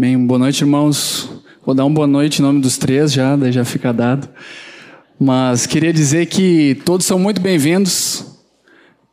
[0.00, 1.28] Bem, boa noite, irmãos.
[1.66, 4.28] Vou dar uma boa noite em nome dos três já, daí já fica dado.
[5.18, 8.24] Mas queria dizer que todos são muito bem-vindos.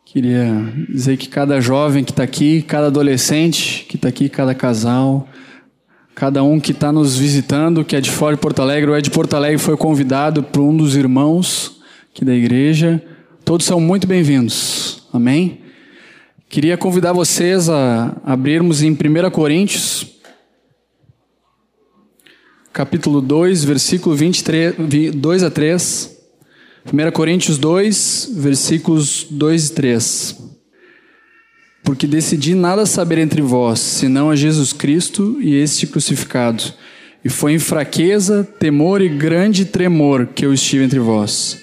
[0.05, 0.45] Queria
[0.87, 5.27] dizer que cada jovem que está aqui, cada adolescente que está aqui, cada casal,
[6.13, 9.01] cada um que está nos visitando, que é de fora de Porto Alegre ou é
[9.01, 11.81] de Porto Alegre, foi convidado por um dos irmãos
[12.13, 13.01] aqui da igreja.
[13.43, 15.01] Todos são muito bem-vindos.
[15.11, 15.61] Amém?
[16.47, 20.14] Queria convidar vocês a abrirmos em 1 Coríntios,
[22.75, 24.75] capítulo 2, versículo 23,
[25.15, 26.13] 2 a 3.
[26.91, 30.35] 1 Coríntios 2, versículos 2 e 3.
[31.85, 36.61] Porque decidi nada saber entre vós, senão a Jesus Cristo e este crucificado.
[37.23, 41.57] E foi em fraqueza, temor e grande tremor que eu estive entre vós.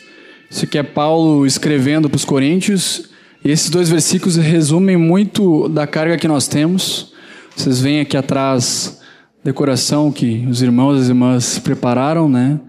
[0.50, 3.10] Isso aqui é Paulo escrevendo para os Coríntios.
[3.44, 7.12] E esses dois versículos resumem muito da carga que nós temos.
[7.54, 9.01] Vocês veem aqui atrás
[9.44, 12.60] decoração que os irmãos e as irmãs prepararam, né?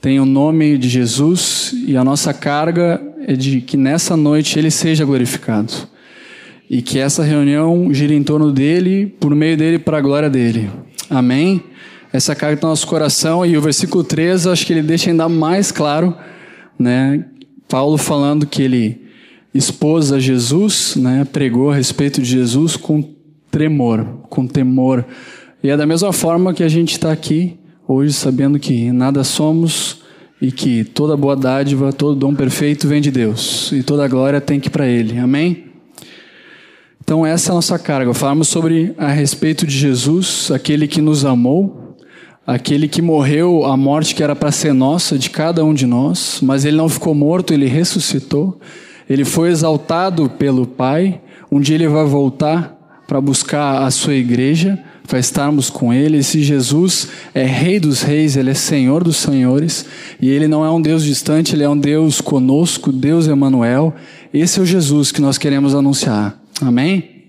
[0.00, 4.70] Tem o nome de Jesus e a nossa carga é de que nessa noite ele
[4.70, 5.72] seja glorificado.
[6.68, 10.70] E que essa reunião gire em torno dele, por meio dele, para a glória dele.
[11.10, 11.62] Amém?
[12.12, 15.28] Essa carga está no nosso coração e o versículo 13, acho que ele deixa ainda
[15.28, 16.16] mais claro,
[16.78, 17.24] né?
[17.68, 19.02] Paulo falando que ele
[19.54, 21.26] expôs a Jesus, né?
[21.30, 23.02] Pregou a respeito de Jesus com
[23.50, 25.04] tremor, com temor
[25.62, 30.02] e é da mesma forma que a gente está aqui hoje sabendo que nada somos
[30.40, 34.58] e que toda boa dádiva, todo dom perfeito vem de Deus e toda glória tem
[34.58, 35.18] que para Ele.
[35.20, 35.66] Amém?
[37.00, 38.12] Então essa é a nossa carga.
[38.12, 41.96] Falamos sobre a respeito de Jesus, aquele que nos amou,
[42.44, 46.40] aquele que morreu a morte que era para ser nossa, de cada um de nós,
[46.42, 48.58] mas ele não ficou morto, ele ressuscitou.
[49.08, 51.20] Ele foi exaltado pelo Pai.
[51.52, 56.16] Um dia ele vai voltar para buscar a sua igreja para estarmos com Ele.
[56.16, 59.84] Esse Jesus é Rei dos Reis, Ele é Senhor dos Senhores,
[60.18, 63.94] e Ele não é um Deus distante, Ele é um Deus conosco, Deus Emanuel.
[64.32, 66.42] Esse é o Jesus que nós queremos anunciar.
[66.62, 67.26] Amém?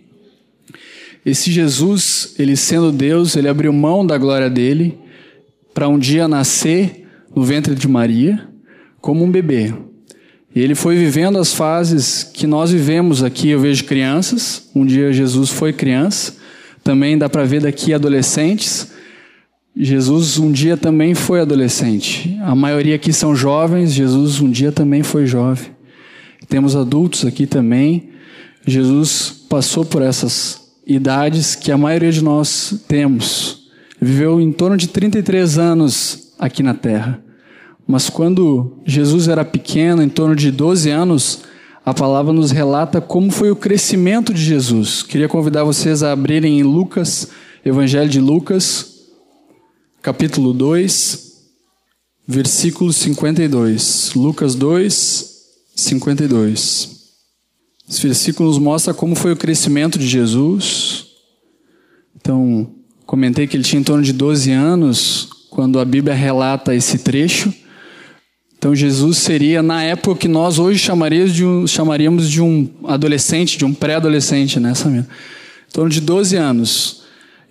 [1.25, 4.97] Esse Jesus, Ele sendo Deus, Ele abriu mão da glória dele
[5.73, 7.05] para um dia nascer
[7.35, 8.47] no ventre de Maria
[9.01, 9.73] como um bebê.
[10.55, 13.49] E ele foi vivendo as fases que nós vivemos aqui.
[13.49, 14.69] Eu vejo crianças.
[14.73, 16.42] Um dia Jesus foi criança.
[16.83, 18.91] Também dá para ver daqui adolescentes.
[19.75, 22.37] Jesus um dia também foi adolescente.
[22.41, 25.71] A maioria aqui são jovens, Jesus um dia também foi jovem.
[26.47, 28.09] Temos adultos aqui também.
[28.67, 33.63] Jesus passou por essas idades que a maioria de nós temos.
[33.99, 37.23] Viveu em torno de 33 anos aqui na terra.
[37.87, 41.41] Mas quando Jesus era pequeno, em torno de 12 anos,
[41.85, 45.03] a palavra nos relata como foi o crescimento de Jesus.
[45.03, 47.27] Queria convidar vocês a abrirem em Lucas,
[47.65, 48.93] Evangelho de Lucas,
[50.01, 51.33] capítulo 2,
[52.25, 54.13] versículo 52.
[54.15, 55.33] Lucas 2,
[55.75, 56.93] 52.
[57.89, 61.07] Esse versículo nos mostra como foi o crescimento de Jesus.
[62.15, 62.69] Então,
[63.05, 67.53] comentei que ele tinha em torno de 12 anos quando a Bíblia relata esse trecho.
[68.63, 73.57] Então Jesus seria, na época que nós hoje chamaríamos de um, chamaríamos de um adolescente,
[73.57, 75.01] de um pré-adolescente, né, Samir?
[75.01, 77.01] Em torno de 12 anos.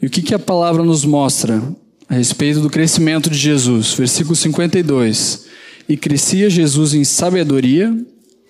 [0.01, 1.63] E o que, que a palavra nos mostra
[2.09, 3.93] a respeito do crescimento de Jesus?
[3.93, 5.49] Versículo 52.
[5.87, 7.95] E crescia Jesus em sabedoria,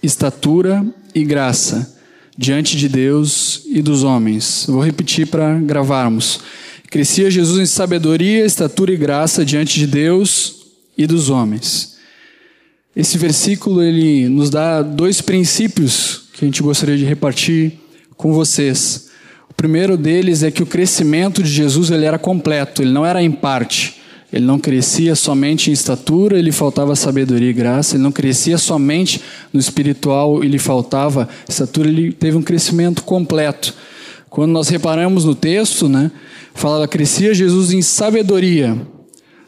[0.01, 1.99] estatura e graça
[2.39, 4.67] diante de Deus e dos homens.
[4.69, 6.39] vou repetir para gravarmos.
[6.89, 10.63] Crescia Jesus em sabedoria, estatura e graça diante de Deus
[10.97, 11.92] e dos homens.
[12.95, 17.73] Esse versículo ele nos dá dois princípios que a gente gostaria de repartir
[18.17, 19.09] com vocês.
[19.51, 23.23] O primeiro deles é que o crescimento de Jesus ele era completo, ele não era
[23.23, 24.03] em parte.
[24.33, 27.97] Ele não crescia somente em estatura, ele faltava sabedoria e graça.
[27.97, 29.21] Ele não crescia somente
[29.53, 31.89] no espiritual, ele faltava estatura.
[31.89, 33.75] Ele teve um crescimento completo.
[34.31, 36.11] Quando nós reparamos no texto, né,
[36.55, 38.81] fala crescia Jesus em sabedoria.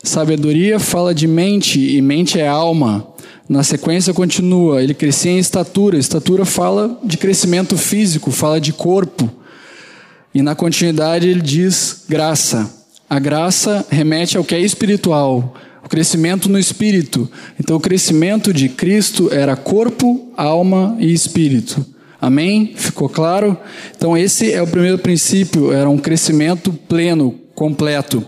[0.03, 3.14] Sabedoria fala de mente e mente é alma.
[3.49, 5.99] Na sequência continua, ele crescia em estatura.
[5.99, 9.31] Estatura fala de crescimento físico, fala de corpo.
[10.35, 12.69] E na continuidade ele diz graça.
[13.09, 15.55] A graça remete ao que é espiritual,
[15.85, 17.31] o crescimento no espírito.
[17.61, 21.85] Então o crescimento de Cristo era corpo, alma e espírito.
[22.21, 22.73] Amém?
[22.75, 23.57] Ficou claro?
[23.95, 28.27] Então esse é o primeiro princípio, era um crescimento pleno, completo.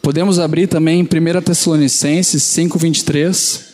[0.00, 3.71] Podemos abrir também em 1 Tessalonicenses 5:23.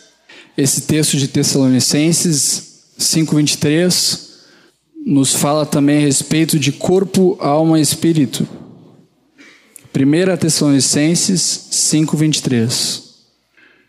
[0.58, 4.28] Esse texto de Tessalonicenses 5:23
[5.06, 8.44] nos fala também a respeito de corpo, alma e espírito.
[9.94, 13.02] 1 Tessalonicenses 5:23.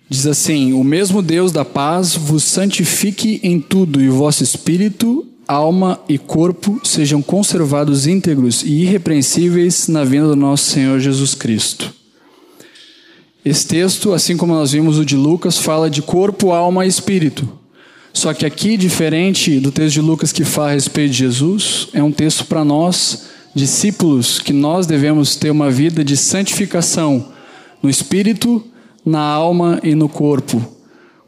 [0.07, 5.25] Diz assim: O mesmo Deus da paz vos santifique em tudo, e o vosso espírito,
[5.47, 11.98] alma e corpo sejam conservados íntegros e irrepreensíveis na vinda do nosso Senhor Jesus Cristo.
[13.43, 17.47] Esse texto, assim como nós vimos o de Lucas, fala de corpo, alma e espírito.
[18.11, 22.03] Só que aqui, diferente do texto de Lucas que fala a respeito de Jesus, é
[22.03, 27.29] um texto para nós, discípulos, que nós devemos ter uma vida de santificação
[27.81, 28.63] no espírito,
[29.05, 30.61] na alma e no corpo.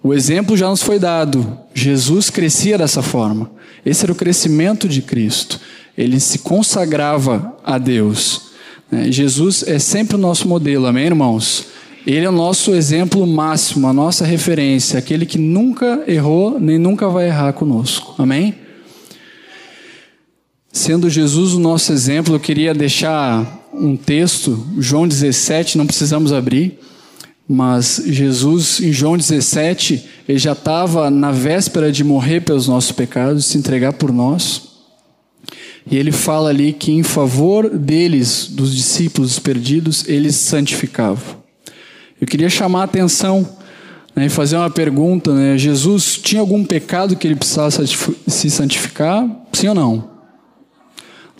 [0.03, 1.57] O exemplo já nos foi dado.
[1.73, 3.51] Jesus crescia dessa forma.
[3.85, 5.59] Esse era o crescimento de Cristo.
[5.97, 8.49] Ele se consagrava a Deus.
[8.91, 9.11] Né?
[9.11, 11.65] Jesus é sempre o nosso modelo, amém, irmãos?
[12.05, 17.07] Ele é o nosso exemplo máximo, a nossa referência, aquele que nunca errou nem nunca
[17.07, 18.15] vai errar conosco.
[18.17, 18.55] Amém?
[20.71, 26.79] Sendo Jesus o nosso exemplo, eu queria deixar um texto, João 17, não precisamos abrir,
[27.47, 33.45] mas Jesus, em João 17, ele já estava na véspera de morrer pelos nossos pecados,
[33.45, 34.69] se entregar por nós.
[35.89, 41.41] E ele fala ali que em favor deles, dos discípulos perdidos, ele santificava.
[42.21, 43.47] Eu queria chamar a atenção
[44.15, 45.57] né, e fazer uma pergunta: né?
[45.57, 47.71] Jesus tinha algum pecado que ele precisava
[48.27, 49.27] se santificar?
[49.51, 50.11] Sim ou não?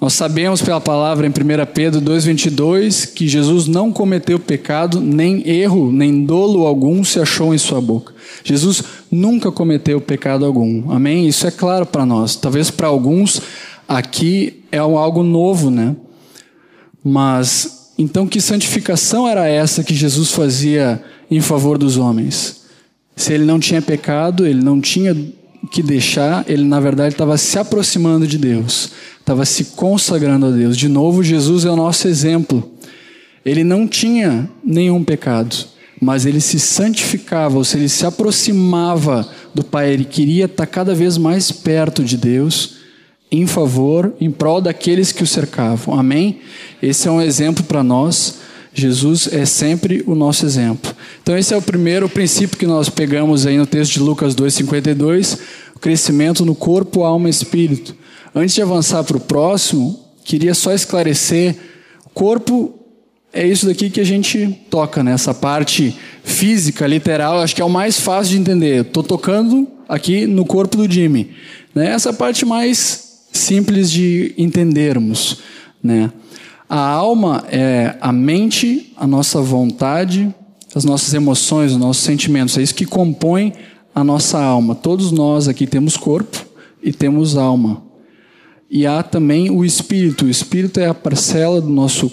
[0.01, 1.33] Nós sabemos pela palavra em 1
[1.71, 7.57] Pedro 2,22 que Jesus não cometeu pecado, nem erro, nem dolo algum se achou em
[7.59, 8.11] sua boca.
[8.43, 10.91] Jesus nunca cometeu pecado algum.
[10.91, 11.27] Amém?
[11.27, 12.35] Isso é claro para nós.
[12.35, 13.43] Talvez para alguns
[13.87, 15.95] aqui é algo novo, né?
[17.03, 20.99] Mas então, que santificação era essa que Jesus fazia
[21.29, 22.61] em favor dos homens?
[23.15, 25.15] Se ele não tinha pecado, ele não tinha
[25.71, 28.89] que deixar, ele na verdade estava se aproximando de Deus,
[29.19, 30.75] estava se consagrando a Deus.
[30.75, 32.71] De novo, Jesus é o nosso exemplo.
[33.45, 35.55] Ele não tinha nenhum pecado,
[36.01, 40.95] mas ele se santificava, ou seja, ele se aproximava do Pai, ele queria estar cada
[40.95, 42.80] vez mais perto de Deus
[43.31, 45.97] em favor, em prol daqueles que o cercavam.
[45.97, 46.39] Amém?
[46.83, 48.39] Esse é um exemplo para nós.
[48.73, 50.93] Jesus é sempre o nosso exemplo.
[51.21, 55.39] Então, esse é o primeiro princípio que nós pegamos aí no texto de Lucas 2,52,
[55.75, 57.95] o crescimento no corpo, alma e espírito.
[58.33, 61.55] Antes de avançar para o próximo, queria só esclarecer:
[62.13, 62.73] corpo
[63.33, 65.13] é isso daqui que a gente toca, né?
[65.13, 68.85] essa parte física, literal, acho que é o mais fácil de entender.
[68.85, 71.31] Estou tocando aqui no corpo do Jimmy.
[71.73, 71.91] Né?
[71.91, 75.39] Essa parte mais simples de entendermos,
[75.81, 76.11] né?
[76.69, 80.33] A alma é a mente, a nossa vontade,
[80.73, 83.53] as nossas emoções, os nossos sentimentos, é isso que compõe
[83.93, 84.73] a nossa alma.
[84.73, 86.45] Todos nós aqui temos corpo
[86.81, 87.83] e temos alma.
[88.69, 90.25] E há também o espírito.
[90.25, 92.09] O espírito é a parcela do nosso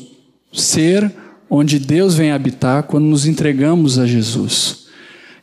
[0.52, 1.12] ser
[1.48, 4.88] onde Deus vem habitar quando nos entregamos a Jesus.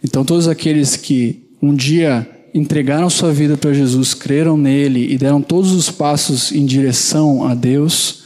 [0.04, 5.42] Então todos aqueles que um dia entregaram sua vida para Jesus, creram nele e deram
[5.42, 8.24] todos os passos em direção a Deus,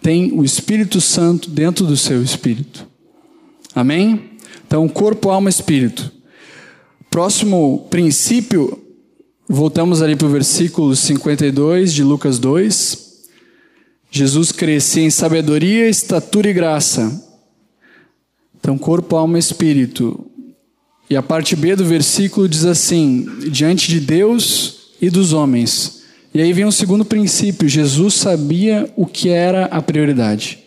[0.00, 2.86] têm o Espírito Santo dentro do seu espírito.
[3.74, 4.30] Amém?
[4.64, 6.08] Então, corpo, alma, espírito.
[7.10, 8.80] Próximo princípio,
[9.48, 13.08] voltamos ali para o versículo 52 de Lucas 2.
[14.08, 17.28] Jesus crescia em sabedoria, estatura e graça.
[18.56, 20.27] Então, corpo, alma espírito.
[21.10, 26.02] E a parte B do versículo diz assim: diante de Deus e dos homens.
[26.34, 30.58] E aí vem um segundo princípio: Jesus sabia o que era a prioridade.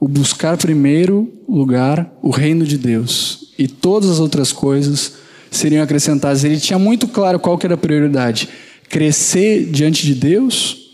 [0.00, 3.52] O buscar primeiro lugar o reino de Deus.
[3.58, 5.12] E todas as outras coisas
[5.50, 6.42] seriam acrescentadas.
[6.42, 8.48] Ele tinha muito claro qual era a prioridade:
[8.88, 10.90] crescer diante de Deus,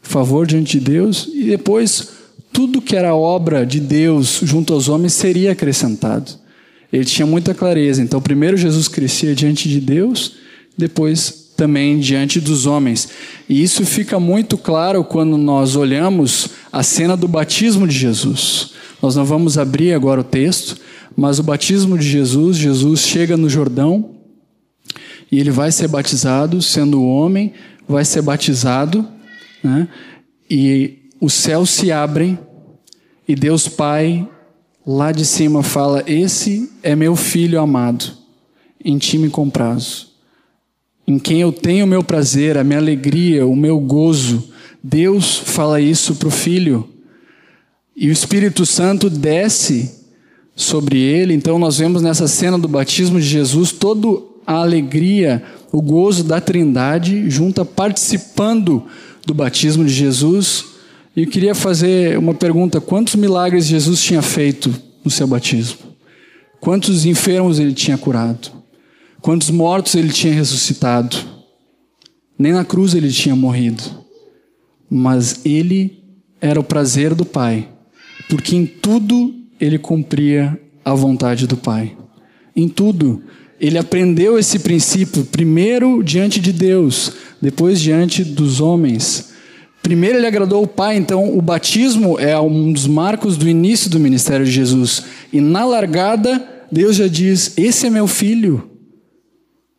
[0.00, 2.08] favor diante de Deus, e depois
[2.52, 6.32] tudo que era obra de Deus junto aos homens seria acrescentado.
[6.92, 8.02] Ele tinha muita clareza.
[8.02, 10.36] Então, primeiro Jesus crescia diante de Deus,
[10.76, 13.08] depois também diante dos homens.
[13.48, 18.72] E isso fica muito claro quando nós olhamos a cena do batismo de Jesus.
[19.02, 20.76] Nós não vamos abrir agora o texto,
[21.16, 24.16] mas o batismo de Jesus, Jesus chega no Jordão
[25.30, 27.52] e ele vai ser batizado, sendo homem,
[27.86, 29.06] vai ser batizado,
[29.62, 29.88] né?
[30.48, 32.38] e os céus se abrem
[33.28, 34.26] e Deus Pai
[34.86, 38.12] lá de cima fala: Esse é meu filho amado,
[38.84, 40.08] em ti me comprazo,
[41.06, 44.50] em quem eu tenho o meu prazer, a minha alegria, o meu gozo.
[44.82, 46.88] Deus fala isso para o filho.
[47.94, 49.94] E o Espírito Santo desce
[50.56, 51.34] sobre ele.
[51.34, 56.40] Então nós vemos nessa cena do batismo de Jesus toda a alegria, o gozo da
[56.40, 58.84] Trindade junta participando
[59.26, 60.64] do batismo de Jesus
[61.16, 64.74] E eu queria fazer uma pergunta: quantos milagres Jesus tinha feito
[65.04, 65.78] no seu batismo?
[66.60, 68.52] Quantos enfermos ele tinha curado?
[69.20, 71.16] Quantos mortos ele tinha ressuscitado?
[72.38, 73.82] Nem na cruz ele tinha morrido.
[74.88, 76.02] Mas ele
[76.40, 77.68] era o prazer do Pai,
[78.28, 81.96] porque em tudo ele cumpria a vontade do Pai.
[82.54, 83.22] Em tudo.
[83.60, 87.12] Ele aprendeu esse princípio, primeiro diante de Deus,
[87.42, 89.29] depois diante dos homens.
[89.82, 93.98] Primeiro ele agradou o Pai, então o batismo é um dos marcos do início do
[93.98, 95.04] ministério de Jesus.
[95.32, 98.70] E na largada, Deus já diz: Esse é meu filho.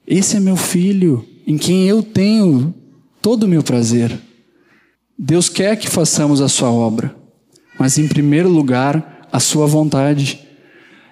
[0.05, 2.73] Esse é meu filho, em quem eu tenho
[3.21, 4.19] todo o meu prazer.
[5.17, 7.15] Deus quer que façamos a sua obra,
[7.79, 10.39] mas em primeiro lugar, a sua vontade.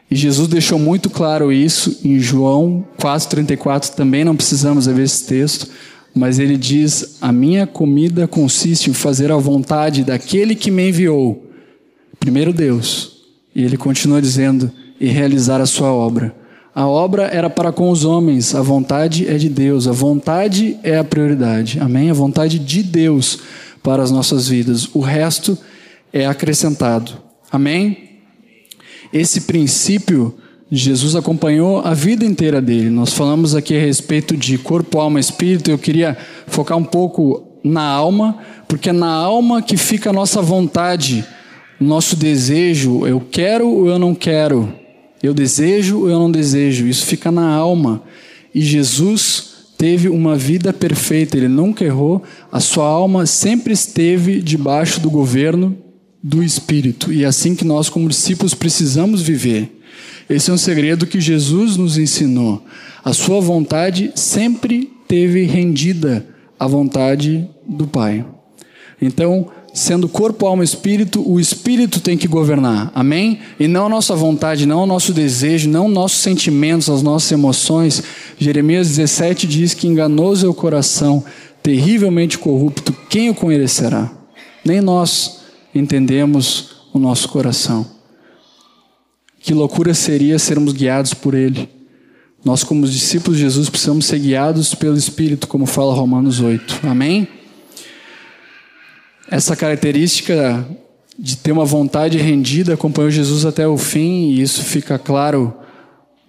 [0.09, 5.69] E Jesus deixou muito claro isso em João 4,34, também não precisamos ver esse texto,
[6.15, 11.45] mas ele diz: A minha comida consiste em fazer a vontade daquele que me enviou.
[12.19, 13.19] Primeiro Deus.
[13.55, 16.35] E ele continua dizendo: e realizar a sua obra.
[16.75, 20.97] A obra era para com os homens, a vontade é de Deus, a vontade é
[20.97, 21.79] a prioridade.
[21.79, 22.09] Amém?
[22.09, 23.39] A vontade de Deus
[23.81, 24.87] para as nossas vidas.
[24.93, 25.57] O resto
[26.13, 27.13] é acrescentado.
[27.51, 28.09] Amém?
[29.11, 30.35] Esse princípio
[30.71, 32.89] Jesus acompanhou a vida inteira dele.
[32.89, 35.71] Nós falamos aqui a respeito de corpo, alma, espírito.
[35.71, 40.41] Eu queria focar um pouco na alma, porque é na alma que fica a nossa
[40.41, 41.25] vontade,
[41.79, 43.07] nosso desejo.
[43.07, 44.71] Eu quero ou eu não quero?
[45.23, 46.87] Eu desejo ou eu não desejo?
[46.87, 48.03] Isso fica na alma.
[48.53, 52.21] E Jesus teve uma vida perfeita, ele nunca errou,
[52.51, 55.77] a sua alma sempre esteve debaixo do governo
[56.21, 57.13] do Espírito.
[57.13, 59.78] E é assim que nós, como discípulos, precisamos viver.
[60.29, 62.63] Esse é um segredo que Jesus nos ensinou.
[63.03, 66.25] A sua vontade sempre teve rendida
[66.59, 68.23] à vontade do Pai.
[69.01, 72.91] Então, sendo corpo, alma e espírito, o espírito tem que governar.
[72.93, 73.39] Amém?
[73.59, 78.03] E não a nossa vontade, não o nosso desejo, não nossos sentimentos, as nossas emoções.
[78.37, 81.23] Jeremias 17 diz que enganoso é o coração,
[81.63, 84.11] terrivelmente corrupto, quem o conhecerá?
[84.63, 85.39] Nem nós
[85.73, 87.98] entendemos o nosso coração.
[89.39, 91.69] Que loucura seria sermos guiados por Ele.
[92.43, 96.81] Nós, como discípulos de Jesus, precisamos ser guiados pelo Espírito, como fala Romanos 8.
[96.83, 97.27] Amém?
[99.29, 100.65] Essa característica
[101.17, 105.53] de ter uma vontade rendida acompanhou Jesus até o fim, e isso fica claro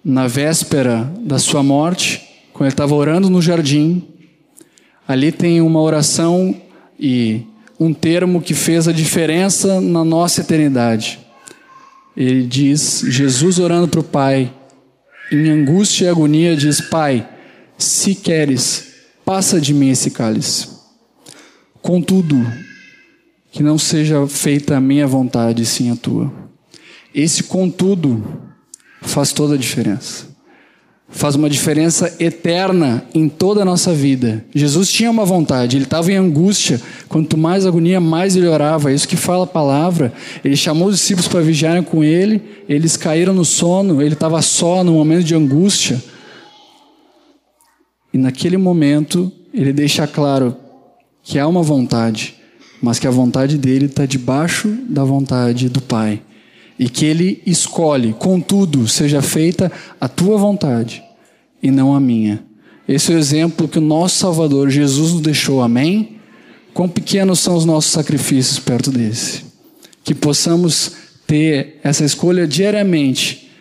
[0.03, 2.21] na véspera da sua morte,
[2.53, 4.03] quando ele estava orando no jardim.
[5.07, 6.55] Ali tem uma oração
[6.99, 7.43] e
[7.79, 11.19] um termo que fez a diferença na nossa eternidade.
[12.15, 14.53] Ele diz, Jesus orando para o Pai,
[15.31, 17.27] em angústia e agonia, diz: Pai,
[17.77, 18.93] se queres,
[19.25, 20.67] passa de mim esse cálice.
[21.81, 22.35] Contudo,
[23.51, 26.31] que não seja feita a minha vontade, sim a tua.
[27.13, 28.23] Esse contudo
[29.01, 30.30] faz toda a diferença
[31.11, 34.43] faz uma diferença eterna em toda a nossa vida.
[34.55, 36.81] Jesus tinha uma vontade, ele estava em angústia.
[37.07, 38.91] Quanto mais agonia, mais ele orava.
[38.91, 40.13] É isso que fala a palavra.
[40.43, 44.83] Ele chamou os discípulos para vigiarem com ele, eles caíram no sono, ele estava só
[44.83, 46.01] no momento de angústia.
[48.13, 50.55] E naquele momento, ele deixa claro
[51.21, 52.35] que há uma vontade,
[52.81, 56.21] mas que a vontade dele está debaixo da vontade do Pai
[56.81, 59.71] e que ele escolhe, contudo, seja feita
[60.01, 61.03] a tua vontade
[61.61, 62.43] e não a minha.
[62.87, 66.17] Esse é o exemplo que o nosso Salvador Jesus nos deixou, amém?
[66.73, 69.43] Quão pequenos são os nossos sacrifícios perto desse.
[70.03, 70.93] Que possamos
[71.27, 73.51] ter essa escolha diariamente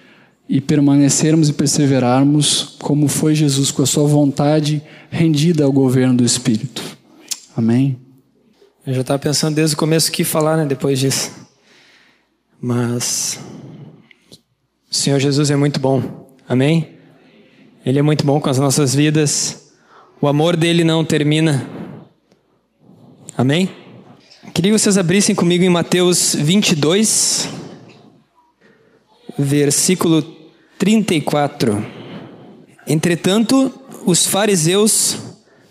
[0.48, 6.24] e permanecermos e perseverarmos como foi Jesus, com a sua vontade rendida ao governo do
[6.24, 6.82] Espírito.
[7.54, 7.98] Amém?
[8.86, 11.39] Eu já estava pensando desde o começo o que falar, né, depois disso.
[12.60, 13.40] Mas
[14.90, 16.28] o Senhor Jesus é muito bom.
[16.46, 16.96] Amém?
[17.86, 19.72] Ele é muito bom com as nossas vidas.
[20.20, 21.66] O amor dele não termina.
[23.36, 23.70] Amém?
[24.52, 27.48] Queria que vocês abrissem comigo em Mateus 22,
[29.38, 30.22] versículo
[30.78, 31.86] 34.
[32.86, 33.72] Entretanto,
[34.04, 35.16] os fariseus,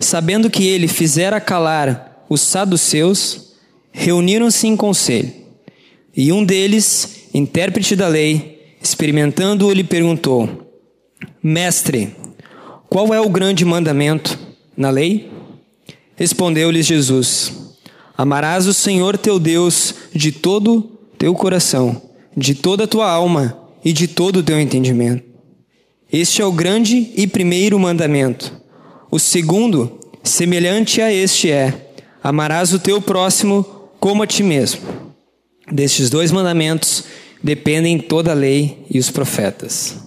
[0.00, 3.54] sabendo que ele fizera calar os saduceus,
[3.92, 5.39] reuniram-se em conselho.
[6.16, 10.70] E um deles, intérprete da lei, experimentando-o, lhe perguntou:
[11.42, 12.14] Mestre,
[12.88, 14.38] qual é o grande mandamento
[14.76, 15.30] na lei?
[16.16, 17.52] Respondeu-lhes Jesus:
[18.16, 22.02] Amarás o Senhor teu Deus de todo teu coração,
[22.36, 25.24] de toda a tua alma e de todo o teu entendimento.
[26.12, 28.52] Este é o grande e primeiro mandamento.
[29.10, 33.64] O segundo, semelhante a este, é: Amarás o teu próximo
[34.00, 35.09] como a ti mesmo.
[35.70, 37.04] Destes dois mandamentos
[37.42, 39.98] dependem toda a lei e os profetas.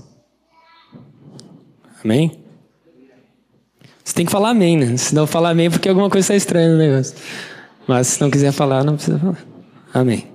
[2.04, 2.44] Amém?
[4.04, 4.98] Você tem que falar amém, né?
[4.98, 7.16] Se não falar amém, porque alguma coisa está estranha no negócio.
[7.88, 9.44] Mas se não quiser falar, não precisa falar.
[9.94, 10.28] Amém.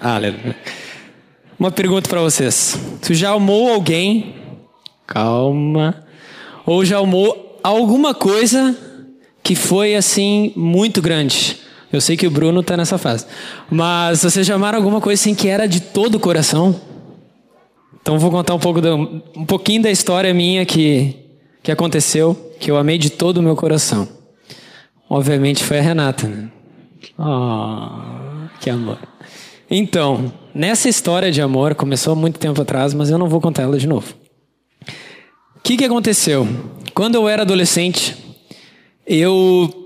[0.00, 0.56] Aleluia.
[1.58, 2.78] Uma pergunta para vocês.
[3.00, 4.34] Tu já amou alguém?
[5.06, 6.06] Calma.
[6.66, 8.76] Ou já amou alguma coisa
[9.42, 11.58] que foi assim muito grande?
[11.92, 13.26] Eu sei que o Bruno está nessa fase.
[13.70, 16.78] Mas vocês já amaram alguma coisa assim que era de todo o coração?
[18.00, 21.26] Então vou contar um pouco do, um pouquinho da história minha que
[21.66, 24.08] que aconteceu, que eu amei de todo o meu coração.
[25.10, 26.48] Obviamente foi a Renata, né?
[27.18, 29.00] Oh, que amor.
[29.68, 33.62] Então, nessa história de amor, começou há muito tempo atrás, mas eu não vou contar
[33.64, 34.14] ela de novo.
[35.56, 36.46] O que, que aconteceu?
[36.94, 38.16] Quando eu era adolescente,
[39.04, 39.85] eu,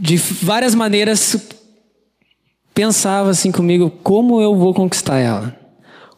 [0.00, 1.36] de várias maneiras,
[2.74, 5.56] pensava assim comigo: como eu vou conquistar ela?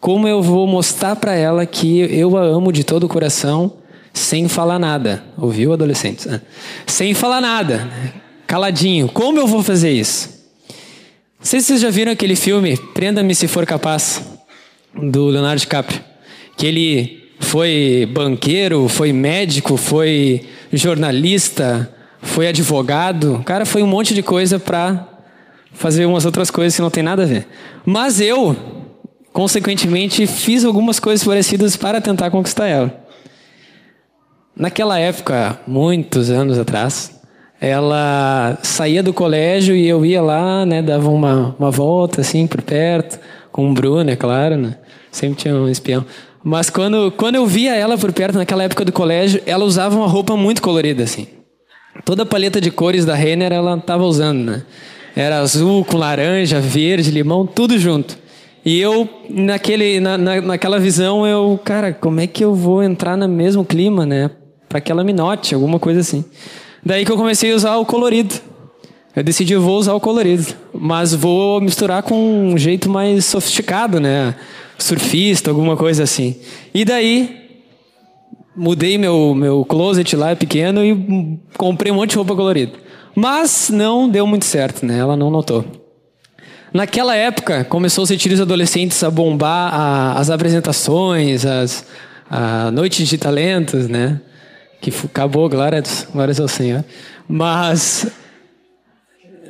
[0.01, 3.73] Como eu vou mostrar para ela que eu a amo de todo o coração,
[4.13, 5.25] sem falar nada?
[5.37, 6.29] Ouviu, adolescentes?
[6.87, 7.91] Sem falar nada,
[8.47, 9.09] caladinho.
[9.09, 10.37] Como eu vou fazer isso?
[11.39, 14.23] Não sei se vocês já viram aquele filme Prenda-me se for capaz,
[14.95, 16.03] do Leonardo DiCaprio.
[16.57, 23.43] Que ele foi banqueiro, foi médico, foi jornalista, foi advogado.
[23.45, 25.07] Cara foi um monte de coisa para
[25.73, 27.47] fazer umas outras coisas que não tem nada a ver.
[27.85, 28.57] Mas eu,
[29.33, 33.07] consequentemente, fiz algumas coisas parecidas para tentar conquistar ela.
[34.57, 37.21] Naquela época, muitos anos atrás,
[37.61, 42.63] ela saía do colégio e eu ia lá, né, dava uma, uma volta assim por
[42.63, 43.19] perto,
[43.53, 44.77] com o Bruno, é claro, né?
[45.11, 46.05] Sempre tinha um espião.
[46.43, 50.07] Mas quando, quando eu via ela por perto, naquela época do colégio, ela usava uma
[50.07, 51.27] roupa muito colorida, assim.
[52.05, 54.63] Toda a paleta de cores da Renner ela estava usando, né?
[55.15, 58.19] Era azul, com laranja, verde, limão, tudo junto.
[58.65, 63.17] E eu, naquele, na, na, naquela visão, eu, cara, como é que eu vou entrar
[63.17, 64.31] no mesmo clima, né?
[64.69, 66.25] Para que ela me note, alguma coisa assim.
[66.85, 68.35] Daí que eu comecei a usar o colorido.
[69.15, 70.47] Eu decidi, eu vou usar o colorido.
[70.75, 74.35] Mas vou misturar com um jeito mais sofisticado, né?
[74.77, 76.37] Surfista, alguma coisa assim.
[76.75, 77.46] E daí,
[78.57, 82.73] mudei meu, meu closet lá, é pequeno, e comprei um monte de roupa colorida.
[83.15, 84.99] Mas não deu muito certo, né?
[84.99, 85.65] Ela não notou.
[86.73, 91.87] Naquela época, começou os retiros adolescentes a bombar a, as apresentações, as
[92.29, 94.21] a noites de talentos, né?
[94.81, 96.85] que acabou, glórias, glórias ao Senhor.
[97.29, 98.07] Mas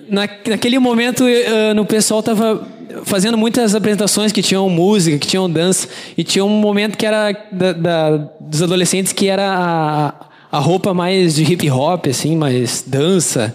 [0.08, 2.66] na, naquele momento uh, no pessoal estava
[3.04, 7.32] fazendo muitas apresentações que tinham música, que tinham dança, e tinha um momento que era
[7.52, 10.14] da, da, dos adolescentes que era a,
[10.56, 13.54] a roupa mais de hip hop, assim, mais dança.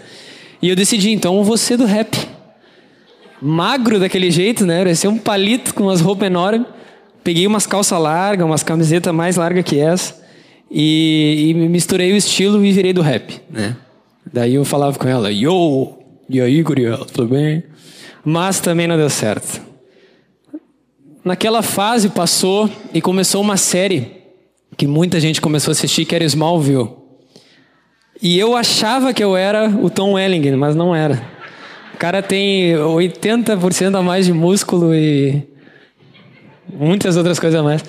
[0.60, 2.16] E eu decidi, então, eu vou ser do rap.
[3.40, 4.78] Magro daquele jeito, né?
[4.78, 6.68] Parecia um palito com umas roupas enormes.
[7.24, 10.22] Peguei umas calças largas, umas camisetas mais largas que essa.
[10.70, 13.76] E, e misturei o estilo e virei do rap, né?
[14.32, 17.62] Daí eu falava com ela, yo, e aí, guria, tudo bem?
[18.24, 19.60] Mas também não deu certo.
[21.24, 24.22] Naquela fase passou e começou uma série
[24.76, 26.90] que muita gente começou a assistir, que era Smallville.
[28.20, 31.22] E eu achava que eu era o Tom Welling, mas não era.
[31.94, 35.42] O cara tem 80% a mais de músculo e
[36.72, 37.84] muitas outras coisas a mais.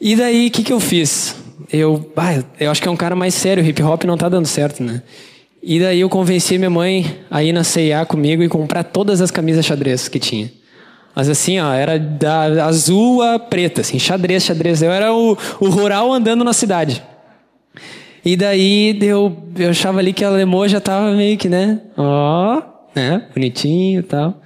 [0.00, 1.34] E daí, o que, que eu fiz?
[1.72, 4.46] eu, ah, eu acho que é um cara mais sério, hip hop não tá dando
[4.46, 5.02] certo, né?
[5.70, 9.30] E daí eu convenci minha mãe a ir na C&A comigo e comprar todas as
[9.30, 10.50] camisas xadrez que tinha.
[11.14, 14.80] Mas assim, ó, era da azul a preta, assim, xadrez, xadrez.
[14.80, 17.02] Eu era o, o rural andando na cidade.
[18.24, 21.82] E daí eu, eu achava ali que a Lemô já tava meio que, né?
[21.98, 22.62] Ó,
[22.94, 23.24] né?
[23.34, 24.40] Bonitinho e tal.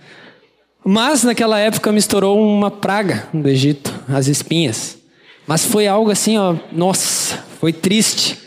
[0.84, 4.98] Mas naquela época me estourou uma praga do Egito, as espinhas.
[5.46, 8.41] Mas foi algo assim, ó, nossa, foi triste.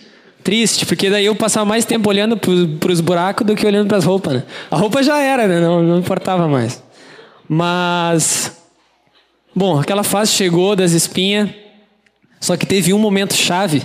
[0.45, 3.97] Triste, porque daí eu passava mais tempo olhando para os buracos do que olhando para
[3.97, 4.43] as roupas, né?
[4.69, 5.59] A roupa já era, né?
[5.59, 6.83] Não, não importava mais.
[7.49, 8.55] Mas,
[9.55, 11.49] bom, aquela fase chegou das espinhas,
[12.39, 13.81] só que teve um momento chave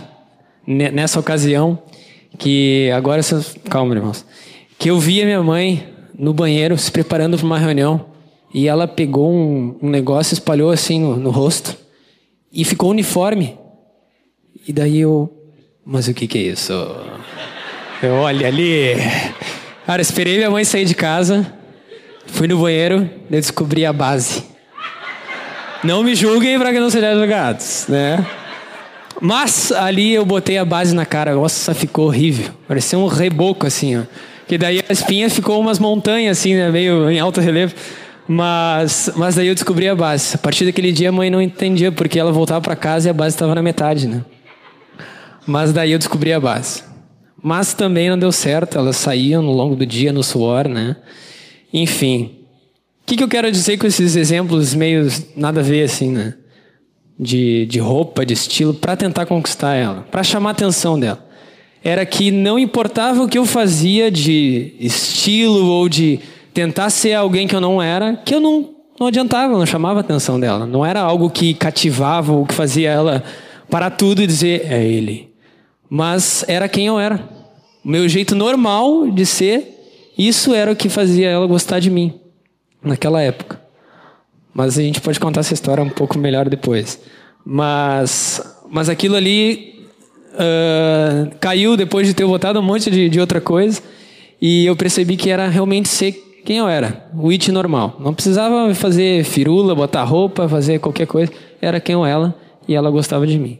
[0.66, 1.82] nessa ocasião,
[2.36, 3.22] que agora,
[3.70, 4.26] calma, irmãos,
[4.78, 8.04] que eu vi a minha mãe no banheiro se preparando para uma reunião
[8.52, 11.74] e ela pegou um, um negócio, espalhou assim no, no rosto
[12.52, 13.56] e ficou uniforme.
[14.68, 15.39] E daí eu.
[15.84, 16.72] Mas o que, que é isso?
[18.02, 18.94] Eu olho ali.
[19.86, 21.52] Cara, esperei minha mãe sair de casa.
[22.26, 24.44] Fui no banheiro, eu descobri a base.
[25.82, 28.24] Não me julguem para que não sejam julgados, né?
[29.20, 31.34] Mas ali eu botei a base na cara.
[31.34, 32.52] Nossa, ficou horrível.
[32.68, 34.02] Parecia um reboco assim, ó.
[34.46, 36.70] Que daí a espinha ficou umas montanhas, assim, né?
[36.70, 37.74] Meio em alto relevo.
[38.28, 40.36] Mas, mas daí eu descobri a base.
[40.36, 43.14] A partir daquele dia a mãe não entendia porque ela voltava para casa e a
[43.14, 44.22] base estava na metade, né?
[45.46, 46.82] Mas daí eu descobri a base.
[47.42, 50.96] Mas também não deu certo, elas saíam no longo do dia no suor, né?
[51.72, 52.36] Enfim.
[53.02, 56.34] O que, que eu quero dizer com esses exemplos meio nada a ver, assim, né?
[57.18, 61.26] De, de roupa, de estilo, para tentar conquistar ela, para chamar a atenção dela.
[61.82, 66.20] Era que não importava o que eu fazia de estilo ou de
[66.52, 70.02] tentar ser alguém que eu não era, que eu não, não adiantava, não chamava a
[70.02, 70.66] atenção dela.
[70.66, 73.24] Não era algo que cativava ou que fazia ela
[73.70, 75.29] parar tudo e dizer, é ele.
[75.90, 77.28] Mas era quem eu era.
[77.84, 79.76] O meu jeito normal de ser,
[80.16, 82.14] isso era o que fazia ela gostar de mim,
[82.80, 83.60] naquela época.
[84.54, 87.00] Mas a gente pode contar essa história um pouco melhor depois.
[87.44, 89.88] Mas, mas aquilo ali
[90.34, 93.82] uh, caiu depois de ter votado um monte de, de outra coisa.
[94.40, 96.12] E eu percebi que era realmente ser
[96.44, 97.96] quem eu era, o it normal.
[98.00, 101.32] Não precisava fazer firula, botar roupa, fazer qualquer coisa.
[101.60, 102.34] Era quem eu era
[102.68, 103.58] e ela gostava de mim.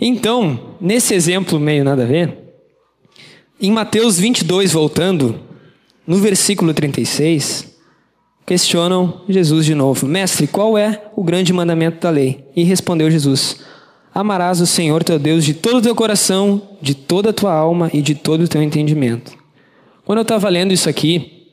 [0.00, 2.38] Então, nesse exemplo meio nada a ver,
[3.60, 5.40] em Mateus 22, voltando,
[6.06, 7.76] no versículo 36,
[8.46, 12.44] questionam Jesus de novo: Mestre, qual é o grande mandamento da lei?
[12.54, 13.60] E respondeu Jesus:
[14.14, 17.90] Amarás o Senhor teu Deus de todo o teu coração, de toda a tua alma
[17.92, 19.32] e de todo o teu entendimento.
[20.04, 21.48] Quando eu estava lendo isso aqui,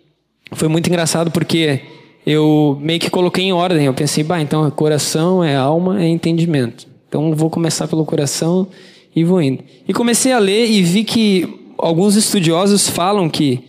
[0.51, 1.81] foi muito engraçado porque
[2.25, 3.85] eu meio que coloquei em ordem.
[3.85, 6.87] Eu pensei, bah, então coração, é alma, é entendimento.
[7.15, 8.67] Então vou começar pelo coração
[9.15, 9.63] e vou indo.
[9.87, 11.47] E comecei a ler e vi que
[11.77, 13.63] alguns estudiosos falam que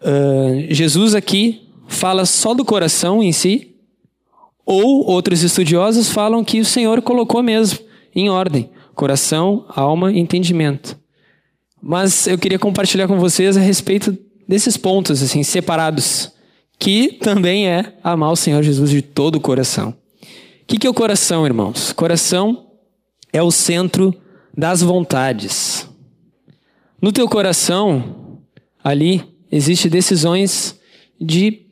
[0.00, 3.74] uh, Jesus aqui fala só do coração em si,
[4.64, 7.80] ou outros estudiosos falam que o Senhor colocou mesmo
[8.14, 10.96] em ordem: coração, alma entendimento.
[11.82, 16.30] Mas eu queria compartilhar com vocês a respeito desses pontos assim separados,
[16.78, 19.90] que também é amar o Senhor Jesus de todo o coração.
[19.90, 21.92] O que, que é o coração, irmãos?
[21.92, 22.67] Coração
[23.32, 24.14] é o centro
[24.56, 25.88] das vontades.
[27.00, 28.38] No teu coração,
[28.82, 30.78] ali, existem decisões
[31.20, 31.66] de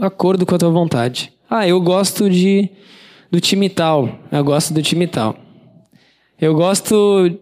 [0.00, 1.32] acordo com a tua vontade.
[1.50, 2.70] Ah, eu gosto de
[3.30, 5.36] do time tal, eu gosto do time tal.
[6.40, 7.38] Eu gosto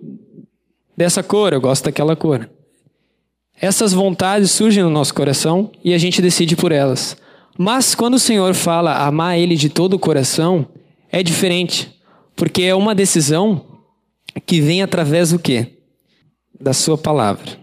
[0.96, 2.48] dessa cor, eu gosto daquela cor.
[3.60, 7.16] Essas vontades surgem no nosso coração e a gente decide por elas.
[7.58, 10.66] Mas quando o Senhor fala amar Ele de todo o coração,
[11.10, 11.95] é diferente,
[12.36, 13.64] porque é uma decisão
[14.44, 15.78] que vem através do quê?
[16.60, 17.58] Da Sua palavra.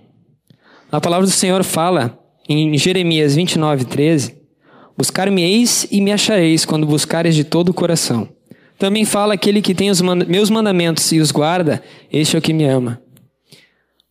[0.92, 4.36] A palavra do Senhor fala em Jeremias 29, 13:
[4.98, 8.28] Buscar-me-eis e me achareis quando buscares de todo o coração.
[8.78, 11.82] Também fala aquele que tem os meus mandamentos e os guarda,
[12.12, 13.02] este é o que me ama.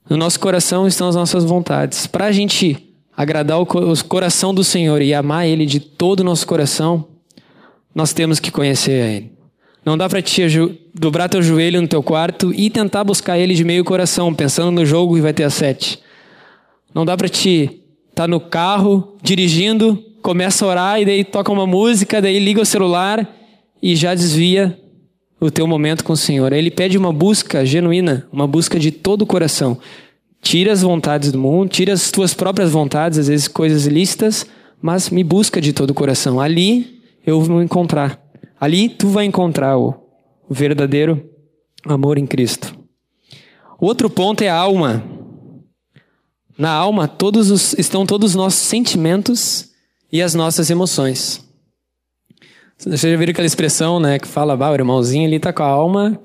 [0.08, 2.06] No nosso coração estão as nossas vontades.
[2.06, 3.66] Para a gente agradar o
[4.04, 7.08] coração do Senhor e amar Ele de todo o nosso coração,
[7.94, 9.31] nós temos que conhecer a Ele.
[9.84, 10.42] Não dá para te
[10.94, 14.86] dobrar teu joelho no teu quarto e tentar buscar Ele de meio coração, pensando no
[14.86, 15.98] jogo e vai ter a sete.
[16.94, 17.64] Não dá para te
[18.10, 22.60] estar tá no carro, dirigindo, começa a orar e daí toca uma música, daí liga
[22.60, 23.28] o celular
[23.82, 24.78] e já desvia
[25.40, 26.52] o teu momento com o Senhor.
[26.52, 29.78] Ele pede uma busca genuína, uma busca de todo o coração.
[30.40, 34.46] Tira as vontades do mundo, tira as tuas próprias vontades, às vezes coisas ilícitas,
[34.80, 36.40] mas me busca de todo o coração.
[36.40, 38.21] Ali eu vou encontrar.
[38.62, 39.92] Ali tu vai encontrar o,
[40.48, 41.28] verdadeiro
[41.84, 42.72] amor em Cristo.
[43.76, 45.02] Outro ponto é a alma.
[46.56, 49.70] Na alma todos os, estão todos os nossos sentimentos
[50.12, 51.44] e as nossas emoções.
[52.78, 55.66] Vocês já viram aquela expressão, né, que fala, bah, o irmãozinho ali tá com a
[55.66, 56.20] alma,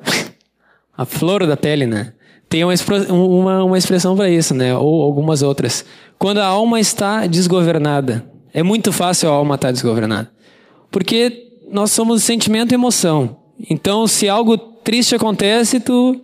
[0.95, 2.13] a flor da pele, né?
[2.47, 2.73] Tem uma,
[3.10, 4.78] uma, uma expressão para isso, né?
[4.78, 5.84] Ou algumas outras.
[6.19, 8.32] Quando a alma está desgovernada.
[8.54, 10.32] É muito fácil a alma estar tá desgovernada.
[10.91, 13.38] Porque nós somos sentimento e emoção.
[13.70, 16.22] Então, se algo triste acontece, tu.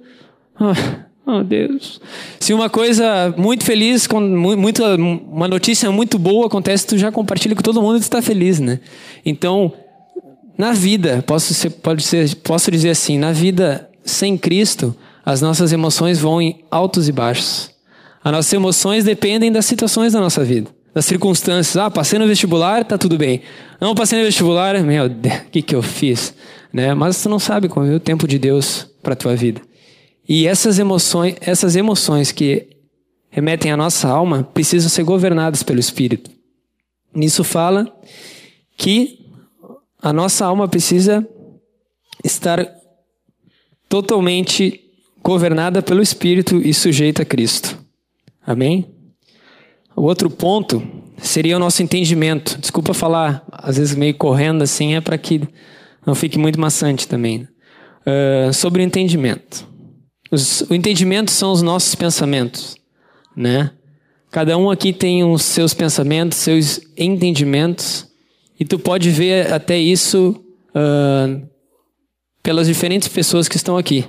[0.60, 2.00] Oh, oh Deus.
[2.40, 7.62] Se uma coisa muito feliz, muito, uma notícia muito boa acontece, tu já compartilha com
[7.62, 8.80] todo mundo e tu está feliz, né?
[9.26, 9.74] Então,
[10.58, 15.72] na vida, posso, ser, pode ser, posso dizer assim, na vida sem Cristo, as nossas
[15.72, 17.72] emoções vão em altos e baixos.
[18.24, 21.76] As nossas emoções dependem das situações da nossa vida, das circunstâncias.
[21.78, 23.42] Ah, passei no vestibular, tá tudo bem.
[23.82, 26.34] Não passei no vestibular, meu Deus, o que, que eu fiz?
[26.72, 26.94] Né?
[26.94, 29.62] Mas tu não sabe como é o tempo de Deus para tua vida.
[30.28, 32.68] E essas emoções, essas emoções que
[33.30, 36.32] remetem à nossa alma precisam ser governadas pelo Espírito.
[37.14, 37.92] Nisso fala
[38.78, 39.20] que
[40.02, 41.28] a nossa alma precisa
[42.24, 42.66] estar
[43.90, 44.82] totalmente
[45.22, 47.78] governada pelo Espírito e sujeita a Cristo.
[48.46, 48.93] Amém?
[49.96, 50.82] O outro ponto
[51.18, 52.58] seria o nosso entendimento.
[52.60, 55.42] Desculpa falar, às vezes meio correndo assim, é para que
[56.06, 57.48] não fique muito maçante também.
[58.06, 59.68] Uh, sobre o entendimento.
[60.32, 62.76] Os, o entendimento são os nossos pensamentos,
[63.36, 63.72] né?
[64.30, 68.08] Cada um aqui tem os seus pensamentos, seus entendimentos,
[68.60, 71.48] e tu pode ver até isso uh,
[72.42, 74.06] pelas diferentes pessoas que estão aqui.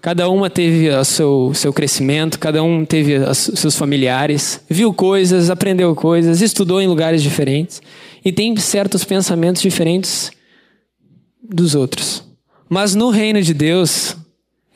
[0.00, 5.50] Cada uma teve o seu, seu crescimento, cada um teve os seus familiares, viu coisas,
[5.50, 7.82] aprendeu coisas, estudou em lugares diferentes
[8.24, 10.30] e tem certos pensamentos diferentes
[11.42, 12.22] dos outros.
[12.68, 14.16] Mas no reino de Deus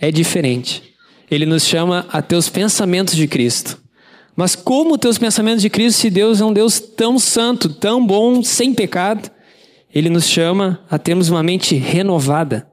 [0.00, 0.82] é diferente.
[1.30, 3.80] Ele nos chama a ter os pensamentos de Cristo.
[4.34, 8.04] Mas como ter os pensamentos de Cristo se Deus é um Deus tão santo, tão
[8.04, 9.30] bom, sem pecado?
[9.94, 12.71] Ele nos chama a termos uma mente renovada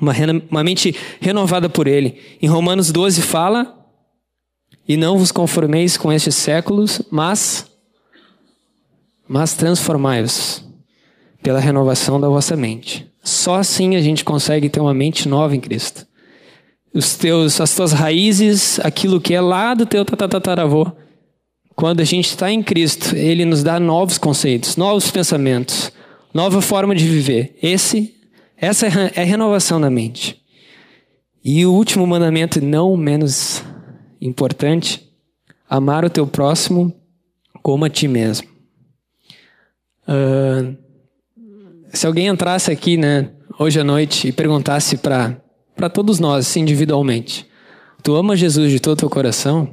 [0.00, 0.12] uma,
[0.50, 2.18] uma mente renovada por Ele.
[2.40, 3.76] Em Romanos 12 fala:
[4.86, 7.66] E não vos conformeis com estes séculos, mas,
[9.26, 10.64] mas transformai-vos
[11.42, 13.06] pela renovação da vossa mente.
[13.22, 16.06] Só assim a gente consegue ter uma mente nova em Cristo.
[16.94, 20.90] Os teus, as tuas raízes, aquilo que é lá do teu tatataravô,
[21.76, 25.92] quando a gente está em Cristo, Ele nos dá novos conceitos, novos pensamentos,
[26.34, 27.56] nova forma de viver.
[27.62, 28.17] Esse
[28.60, 30.42] essa é a renovação da mente.
[31.44, 33.62] E o último mandamento, não menos
[34.20, 35.08] importante,
[35.68, 36.94] amar o teu próximo
[37.62, 38.48] como a ti mesmo.
[40.08, 40.76] Uh,
[41.92, 45.40] se alguém entrasse aqui, né, hoje à noite e perguntasse para
[45.78, 47.46] para todos nós, individualmente,
[48.02, 49.72] tu ama Jesus de todo o teu coração?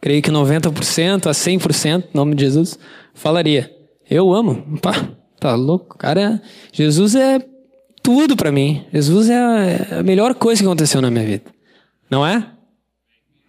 [0.00, 2.78] Creio que 90% a 100%, em nome de Jesus,
[3.12, 3.74] falaria:
[4.08, 4.78] Eu amo.
[4.80, 5.96] Pá, Tá louco?
[5.96, 7.38] Cara, Jesus é
[8.02, 8.84] tudo para mim.
[8.92, 11.44] Jesus é a melhor coisa que aconteceu na minha vida.
[12.10, 12.50] Não é?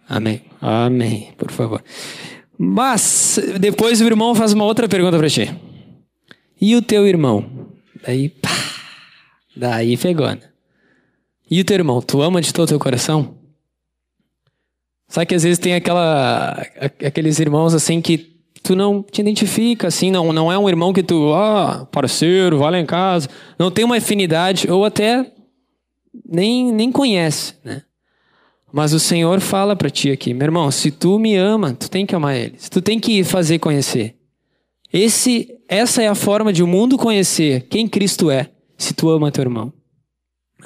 [0.08, 0.42] Amém.
[0.60, 1.82] Amém, por favor.
[2.58, 5.54] Mas depois o irmão faz uma outra pergunta para ti.
[6.60, 7.70] E o teu irmão?
[8.04, 8.50] Daí, pá,
[9.56, 10.42] daí pegou, né?
[11.50, 13.34] E o teu irmão, tu ama de todo o teu coração?
[15.08, 16.52] Sabe que às vezes tem aquela,
[17.04, 21.02] aqueles irmãos assim que tu não te identifica, assim, não, não é um irmão que
[21.02, 25.30] tu, ah, parceiro, vai lá em casa, não tem uma afinidade, ou até
[26.28, 27.82] nem, nem conhece, né?
[28.72, 32.06] Mas o Senhor fala para ti aqui, meu irmão, se tu me ama, tu tem
[32.06, 34.14] que amar ele, tu tem que fazer conhecer.
[34.92, 39.30] Esse, essa é a forma de o mundo conhecer quem Cristo é, se tu ama
[39.30, 39.72] teu irmão.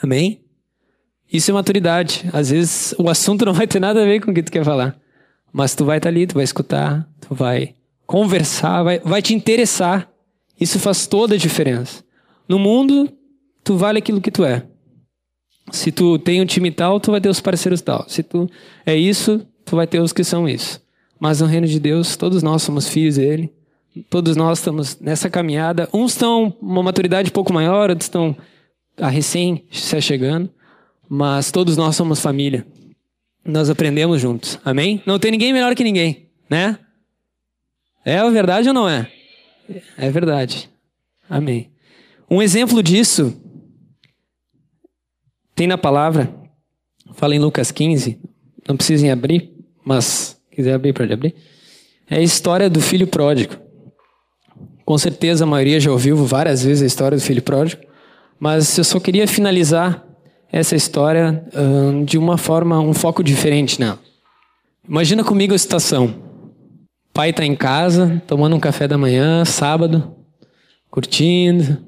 [0.02, 0.40] Amém?
[1.32, 2.24] Isso é maturidade.
[2.32, 4.64] Às vezes o assunto não vai ter nada a ver com o que tu quer
[4.64, 4.96] falar.
[5.52, 7.74] Mas tu vai estar tá ali, tu vai escutar, tu vai
[8.06, 10.08] conversar, vai, vai te interessar.
[10.60, 12.04] Isso faz toda a diferença.
[12.48, 13.10] No mundo,
[13.62, 14.66] tu vale aquilo que tu é.
[15.70, 18.04] Se tu tem um time tal, tu vai ter os parceiros tal.
[18.08, 18.48] Se tu
[18.84, 20.82] é isso, tu vai ter os que são isso.
[21.18, 23.52] Mas no reino de Deus, todos nós somos filhos dele.
[24.10, 25.88] Todos nós estamos nessa caminhada.
[25.92, 28.36] Uns estão uma maturidade um pouco maior, outros estão
[28.98, 30.50] a recém se chegando.
[31.08, 32.66] Mas todos nós somos família.
[33.44, 34.58] Nós aprendemos juntos.
[34.64, 35.02] Amém?
[35.06, 36.78] Não tem ninguém melhor que ninguém, né?
[38.04, 39.10] É a verdade ou não é?
[39.96, 40.68] É verdade.
[41.28, 41.70] Amém.
[42.30, 43.40] Um exemplo disso
[45.54, 46.34] tem na palavra,
[47.14, 48.20] fala em Lucas 15,
[48.68, 49.52] não precisem abrir,
[49.84, 51.34] mas quiser abrir, pode abrir.
[52.10, 53.56] É a história do filho pródigo.
[54.84, 57.82] Com certeza a maioria já ouviu várias vezes a história do filho pródigo,
[58.38, 60.04] mas eu só queria finalizar
[60.52, 63.98] essa história uh, de uma forma, um foco diferente nela.
[64.86, 66.33] Imagina comigo a situação
[67.14, 70.16] pai está em casa, tomando um café da manhã, sábado,
[70.90, 71.78] curtindo,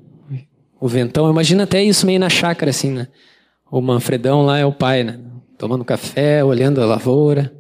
[0.80, 1.28] o ventão.
[1.28, 3.08] Imagina até isso meio na chácara, assim, né?
[3.68, 5.18] O Manfredão lá é o pai, né?
[5.58, 7.52] Tomando café, olhando a lavoura,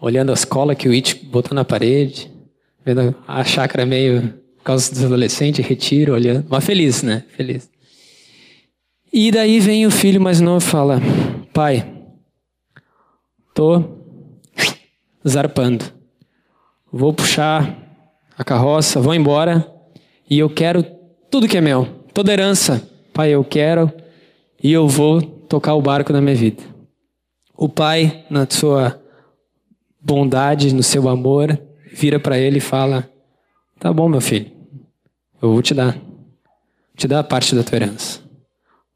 [0.00, 2.30] olhando a escola que o It botou na parede,
[2.84, 6.46] vendo a chácara meio, por causa dos adolescentes, retiro, olhando.
[6.48, 7.24] Mas feliz, né?
[7.30, 7.68] Feliz.
[9.12, 11.00] E daí vem o filho mais novo e fala:
[11.52, 11.92] Pai,
[13.52, 13.82] tô
[15.26, 15.97] zarpando
[16.92, 17.76] vou puxar
[18.36, 19.66] a carroça, vou embora
[20.28, 20.84] e eu quero
[21.30, 22.86] tudo que é meu, toda herança.
[23.12, 23.92] Pai, eu quero
[24.62, 26.62] e eu vou tocar o barco na minha vida.
[27.56, 29.00] O pai, na sua
[30.00, 31.60] bondade, no seu amor,
[31.92, 33.08] vira para ele e fala:
[33.78, 34.50] Tá bom, meu filho,
[35.42, 35.94] eu vou te dar.
[35.94, 38.20] Vou te dar a parte da tua herança.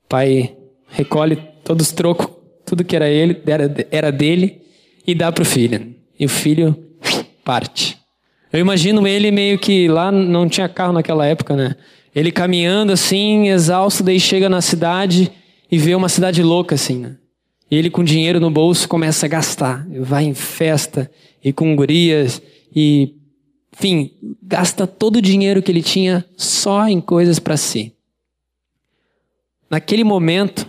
[0.04, 0.56] O pai
[0.88, 2.28] recolhe todos os trocos,
[2.64, 4.62] tudo que era ele, era, era dele,
[5.06, 5.94] e dá para o filho.
[6.18, 6.76] E o filho
[7.44, 7.98] parte.
[8.52, 11.74] Eu imagino ele meio que lá não tinha carro naquela época, né?
[12.14, 15.32] Ele caminhando assim, exausto, daí chega na cidade
[15.70, 17.16] e vê uma cidade louca assim, né?
[17.70, 21.10] E ele com dinheiro no bolso começa a gastar, vai em festa
[21.42, 22.42] e com gurias
[22.76, 23.14] e,
[23.74, 24.10] enfim,
[24.42, 27.94] gasta todo o dinheiro que ele tinha só em coisas para si.
[29.70, 30.66] Naquele momento,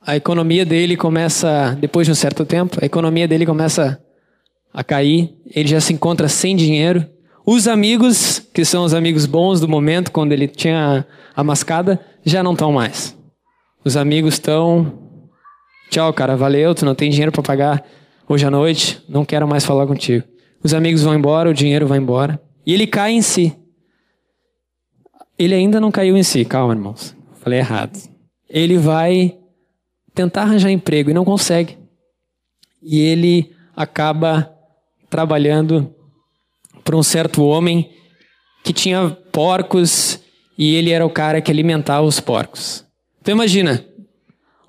[0.00, 4.00] a economia dele começa, depois de um certo tempo, a economia dele começa
[4.72, 7.06] a cair, ele já se encontra sem dinheiro.
[7.44, 12.42] Os amigos, que são os amigos bons do momento, quando ele tinha a mascada, já
[12.42, 13.16] não estão mais.
[13.84, 14.92] Os amigos estão.
[15.90, 17.84] Tchau, cara, valeu, tu não tem dinheiro para pagar
[18.28, 20.24] hoje à noite, não quero mais falar contigo.
[20.62, 22.40] Os amigos vão embora, o dinheiro vai embora.
[22.66, 23.56] E ele cai em si.
[25.38, 27.16] Ele ainda não caiu em si, calma, irmãos.
[27.40, 27.96] Falei errado.
[28.50, 29.38] Ele vai
[30.14, 31.78] tentar arranjar emprego e não consegue.
[32.82, 34.52] E ele acaba
[35.10, 35.92] trabalhando
[36.84, 37.90] para um certo homem
[38.64, 40.20] que tinha porcos
[40.56, 42.84] e ele era o cara que alimentava os porcos.
[43.20, 43.84] Então imagina,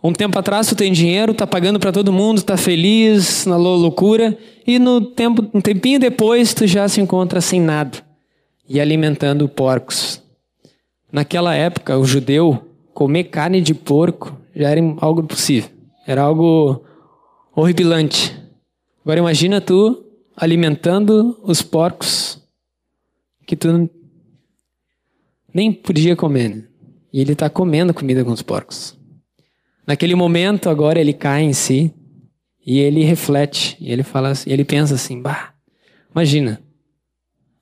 [0.01, 4.37] um tempo atrás tu tem dinheiro, tá pagando para todo mundo, tá feliz, na loucura,
[4.65, 7.97] e no tempo, um tempinho depois tu já se encontra sem nada
[8.67, 10.21] e alimentando porcos.
[11.11, 15.69] Naquela época, o judeu comer carne de porco já era algo possível,
[16.05, 16.83] era algo
[17.55, 18.37] horripilante.
[19.03, 20.05] Agora imagina tu
[20.39, 22.41] alimentando os porcos
[23.45, 23.89] que tu
[25.53, 26.69] nem podia comer.
[27.11, 28.97] E ele está comendo comida com os porcos.
[29.85, 31.93] Naquele momento, agora ele cai em si
[32.65, 33.75] e ele reflete.
[33.79, 35.53] E ele fala, assim, ele pensa assim: bah,
[36.11, 36.61] imagina,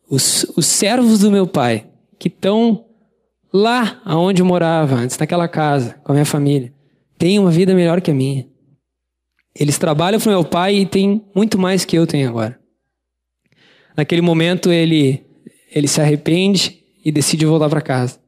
[0.10, 2.86] os, os servos do meu pai que estão
[3.52, 6.74] lá aonde eu morava antes, naquela casa, com a minha família,
[7.18, 8.46] têm uma vida melhor que a minha.
[9.56, 12.60] Eles trabalham para o meu pai e têm muito mais que eu tenho agora.
[13.98, 15.26] Naquele momento ele
[15.74, 18.20] ele se arrepende e decide voltar para casa.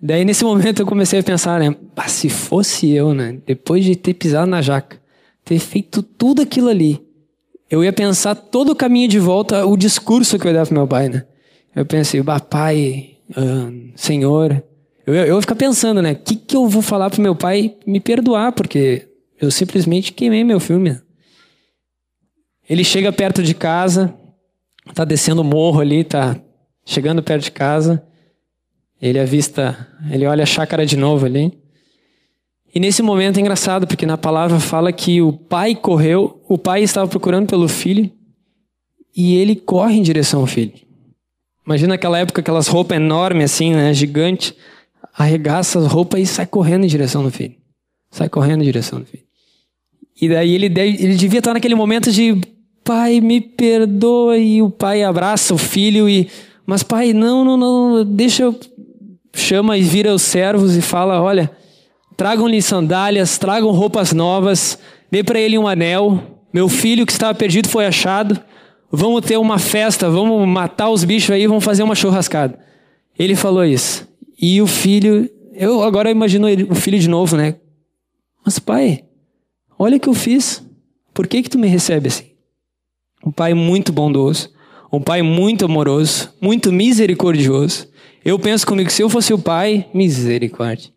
[0.00, 3.96] Daí nesse momento eu comecei a pensar, né, ah, se fosse eu, né, depois de
[3.96, 5.00] ter pisado na jaca,
[5.44, 7.00] ter feito tudo aquilo ali,
[7.70, 10.74] eu ia pensar todo o caminho de volta, o discurso que eu ia dar pro
[10.74, 11.26] meu pai, né?
[11.74, 14.62] Eu pensei, bah, pai, uh, senhor,
[15.06, 17.76] eu, eu ia ficar pensando, né, o que que eu vou falar pro meu pai
[17.86, 19.08] me perdoar, porque
[19.40, 20.98] eu simplesmente queimei meu filme.
[22.68, 24.14] Ele chega perto de casa,
[24.94, 26.36] tá descendo o morro ali, tá
[26.84, 28.02] chegando perto de casa.
[29.00, 31.52] Ele avista, ele olha a chácara de novo ali.
[32.74, 36.82] E nesse momento é engraçado, porque na palavra fala que o pai correu, o pai
[36.82, 38.10] estava procurando pelo filho
[39.16, 40.74] e ele corre em direção ao filho.
[41.64, 44.54] Imagina aquela época, aquelas roupas enormes assim, né, gigante,
[45.14, 47.54] arregaça as roupas e sai correndo em direção do filho.
[48.10, 49.24] Sai correndo em direção do filho.
[50.20, 52.40] E daí ele, ele devia estar naquele momento de
[52.88, 54.38] pai, me perdoa.
[54.38, 56.30] E o pai abraça o filho e.
[56.64, 58.58] Mas, pai, não, não, não, deixa eu.
[59.34, 61.50] Chama e vira os servos e fala: olha,
[62.16, 64.78] tragam-lhe sandálias, tragam roupas novas,
[65.10, 66.18] dê para ele um anel.
[66.52, 68.40] Meu filho que estava perdido foi achado.
[68.90, 72.58] Vamos ter uma festa, vamos matar os bichos aí, vamos fazer uma churrascada.
[73.18, 74.08] Ele falou isso.
[74.40, 77.56] E o filho, eu agora imagino ele, o filho de novo, né?
[78.42, 79.04] Mas pai,
[79.78, 80.64] olha o que eu fiz.
[81.12, 82.27] Por que que tu me recebe assim?
[83.24, 84.50] Um pai muito bondoso,
[84.92, 87.88] um pai muito amoroso, muito misericordioso.
[88.24, 90.90] Eu penso comigo, se eu fosse o pai, misericórdia.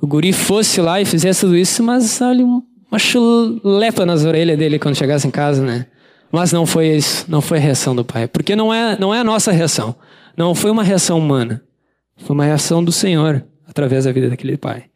[0.00, 4.78] O guri fosse lá e fizesse tudo isso, mas olha, uma chulepa nas orelhas dele
[4.78, 5.86] quando chegasse em casa, né?
[6.30, 8.26] Mas não foi isso, não foi a reação do pai.
[8.26, 9.94] Porque não é, não é a nossa reação.
[10.36, 11.62] Não foi uma reação humana.
[12.16, 14.86] Foi uma reação do Senhor através da vida daquele pai.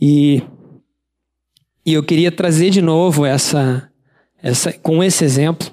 [0.00, 0.42] E,
[1.84, 3.90] e eu queria trazer de novo essa,
[4.42, 5.70] essa, com esse exemplo,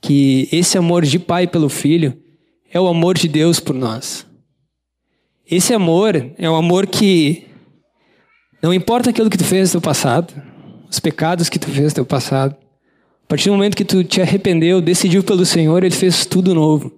[0.00, 2.16] que esse amor de pai pelo filho
[2.72, 4.26] é o amor de Deus por nós.
[5.48, 7.46] Esse amor é um amor que
[8.62, 10.32] não importa aquilo que tu fez no teu passado,
[10.88, 12.56] os pecados que tu fez no teu passado,
[13.24, 16.92] a partir do momento que tu te arrependeu, decidiu pelo Senhor, Ele fez tudo novo.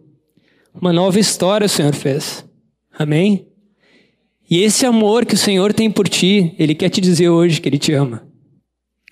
[0.74, 2.44] Uma nova história o Senhor fez.
[2.98, 3.46] Amém?
[4.50, 7.68] E esse amor que o Senhor tem por ti, Ele quer te dizer hoje que
[7.68, 8.26] Ele te ama.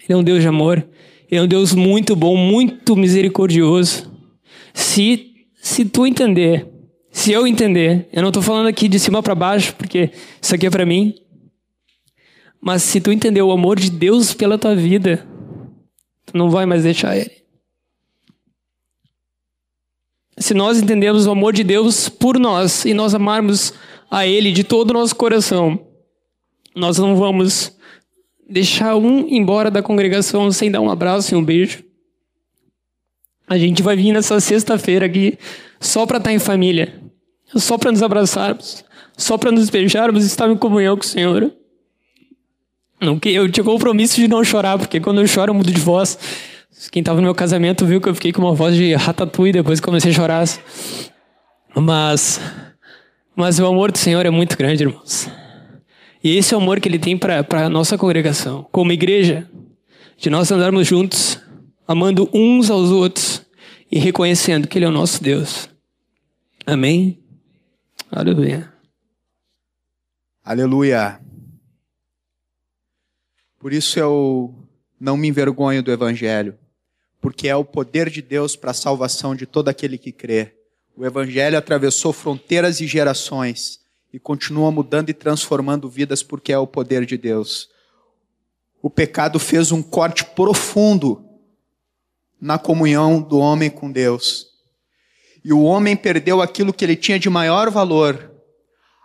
[0.02, 0.86] Ele é um Deus de amor.
[1.30, 4.10] É um Deus muito bom, muito misericordioso.
[4.74, 6.66] Se, se tu entender,
[7.12, 10.10] se eu entender, eu não estou falando aqui de cima para baixo, porque
[10.42, 11.14] isso aqui é para mim.
[12.60, 15.24] Mas se tu entender o amor de Deus pela tua vida,
[16.26, 17.40] tu não vai mais deixar Ele.
[20.36, 23.72] Se nós entendemos o amor de Deus por nós e nós amarmos
[24.10, 25.86] a Ele de todo o nosso coração,
[26.74, 27.76] nós não vamos
[28.50, 31.84] deixar um embora da congregação sem dar um abraço e um beijo.
[33.48, 35.38] A gente vai vir nessa sexta-feira aqui
[35.78, 37.00] só para estar em família,
[37.54, 38.84] só para nos abraçarmos,
[39.16, 41.52] só para nos beijarmos e estar em comunhão com o Senhor.
[43.24, 46.18] Eu tinha compromisso de não chorar, porque quando eu choro eu mudo de voz.
[46.90, 49.80] Quem estava no meu casamento viu que eu fiquei com uma voz de ratatouille depois
[49.80, 50.44] que comecei a chorar.
[51.74, 52.40] Mas,
[53.34, 55.28] mas o amor do Senhor é muito grande, irmãos.
[56.22, 59.48] E esse é o amor que Ele tem para a nossa congregação, como igreja,
[60.18, 61.40] de nós andarmos juntos,
[61.88, 63.42] amando uns aos outros
[63.90, 65.68] e reconhecendo que Ele é o nosso Deus.
[66.66, 67.18] Amém?
[68.10, 68.70] Aleluia.
[70.44, 71.20] Aleluia.
[73.58, 74.54] Por isso eu
[75.00, 76.58] não me envergonho do Evangelho,
[77.18, 80.54] porque é o poder de Deus para a salvação de todo aquele que crê.
[80.94, 83.79] O Evangelho atravessou fronteiras e gerações
[84.12, 87.68] e continua mudando e transformando vidas porque é o poder de Deus.
[88.82, 91.24] O pecado fez um corte profundo
[92.40, 94.48] na comunhão do homem com Deus.
[95.44, 98.30] E o homem perdeu aquilo que ele tinha de maior valor,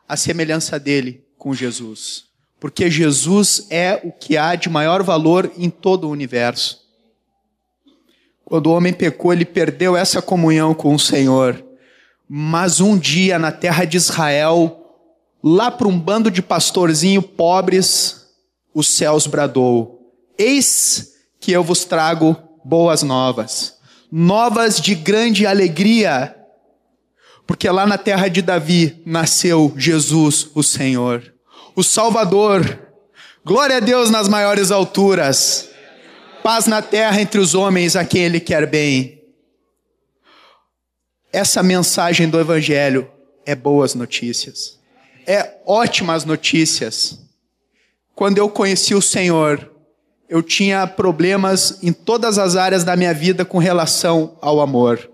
[0.07, 2.25] a semelhança dele com Jesus.
[2.59, 6.83] Porque Jesus é o que há de maior valor em todo o universo.
[8.43, 11.63] Quando o homem pecou, ele perdeu essa comunhão com o Senhor.
[12.27, 14.84] Mas um dia, na terra de Israel,
[15.47, 18.25] lá para um bando de pastorzinho pobres,
[18.73, 19.99] os céus bradou:
[20.35, 23.77] Eis que eu vos trago boas novas,
[24.11, 26.35] novas de grande alegria,
[27.45, 31.31] porque lá na terra de Davi nasceu Jesus, o Senhor,
[31.75, 32.81] o Salvador.
[33.45, 35.69] Glória a Deus nas maiores alturas,
[36.41, 39.21] paz na terra entre os homens a quem Ele quer bem.
[41.31, 43.07] Essa mensagem do Evangelho
[43.45, 44.79] é boas notícias,
[45.27, 47.19] é ótimas notícias.
[48.15, 49.71] Quando eu conheci o Senhor,
[50.29, 55.09] eu tinha problemas em todas as áreas da minha vida com relação ao amor.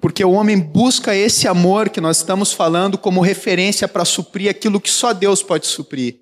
[0.00, 4.80] Porque o homem busca esse amor que nós estamos falando como referência para suprir aquilo
[4.80, 6.16] que só Deus pode suprir.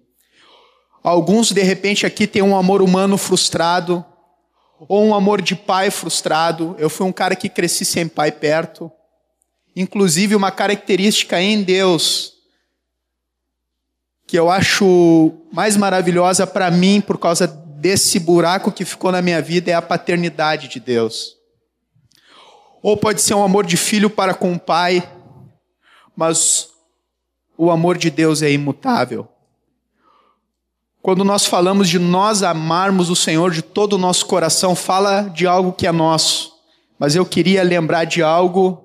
[1.02, 4.04] Alguns, de repente, aqui têm um amor humano frustrado,
[4.86, 6.76] ou um amor de pai frustrado.
[6.78, 8.90] Eu fui um cara que cresci sem pai perto.
[9.74, 12.39] Inclusive, uma característica em Deus
[14.30, 19.42] que eu acho mais maravilhosa para mim por causa desse buraco que ficou na minha
[19.42, 21.34] vida é a paternidade de Deus.
[22.80, 25.02] Ou pode ser um amor de filho para com o pai,
[26.16, 26.68] mas
[27.58, 29.26] o amor de Deus é imutável.
[31.02, 35.44] Quando nós falamos de nós amarmos o Senhor de todo o nosso coração, fala de
[35.44, 36.52] algo que é nosso,
[37.00, 38.80] mas eu queria lembrar de algo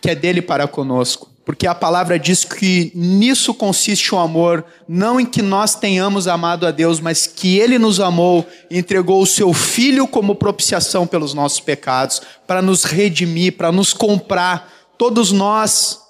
[0.00, 1.33] que é dele para conosco.
[1.44, 6.66] Porque a palavra diz que nisso consiste o amor, não em que nós tenhamos amado
[6.66, 11.34] a Deus, mas que Ele nos amou e entregou o Seu Filho como propiciação pelos
[11.34, 14.72] nossos pecados, para nos redimir, para nos comprar.
[14.96, 16.00] Todos nós,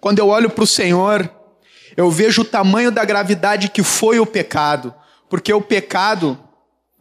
[0.00, 1.28] quando eu olho para o Senhor,
[1.96, 4.94] eu vejo o tamanho da gravidade que foi o pecado,
[5.28, 6.38] porque o pecado,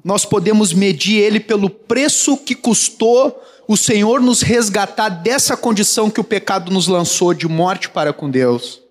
[0.04, 6.20] nós podemos medir ele pelo preço que custou o Senhor nos resgatar dessa condição que
[6.20, 8.82] o pecado nos lançou de morte para com Deus.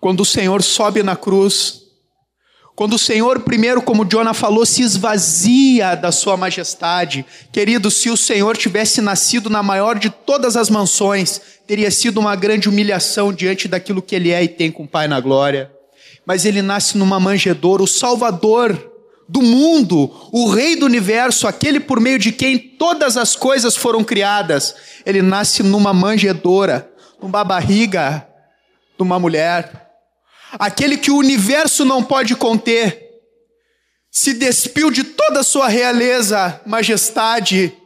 [0.00, 1.82] Quando o Senhor sobe na cruz,
[2.76, 7.24] quando o Senhor, primeiro, como Jonah falou, se esvazia da sua majestade.
[7.52, 12.36] Querido, se o Senhor tivesse nascido na maior de todas as mansões, teria sido uma
[12.36, 15.70] grande humilhação diante daquilo que ele é e tem com o Pai na glória.
[16.26, 18.93] Mas ele nasce numa manjedoura, o Salvador
[19.28, 24.04] do mundo, o Rei do universo, aquele por meio de quem todas as coisas foram
[24.04, 28.26] criadas, ele nasce numa manjedoura, numa barriga
[28.96, 29.90] de uma mulher.
[30.52, 33.02] Aquele que o universo não pode conter,
[34.10, 37.76] se despiu de toda a sua realeza, majestade,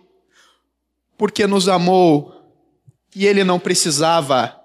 [1.17, 2.35] porque nos amou
[3.15, 4.58] e ele não precisava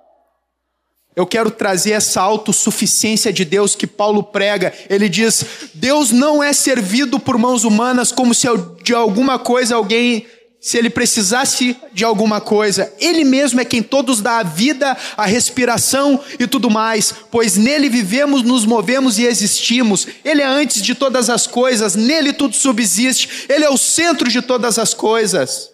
[1.16, 4.74] eu quero trazer essa autossuficiência de Deus que Paulo prega.
[4.90, 8.48] Ele diz: Deus não é servido por mãos humanas como se
[8.84, 10.26] de alguma coisa alguém,
[10.60, 12.92] se ele precisasse de alguma coisa.
[13.00, 17.90] Ele mesmo é quem todos dá a vida, a respiração e tudo mais, pois nele
[17.90, 20.08] vivemos, nos movemos e existimos.
[20.26, 23.46] Ele é antes de todas as coisas, nele tudo subsiste.
[23.48, 25.70] Ele é o centro de todas as coisas.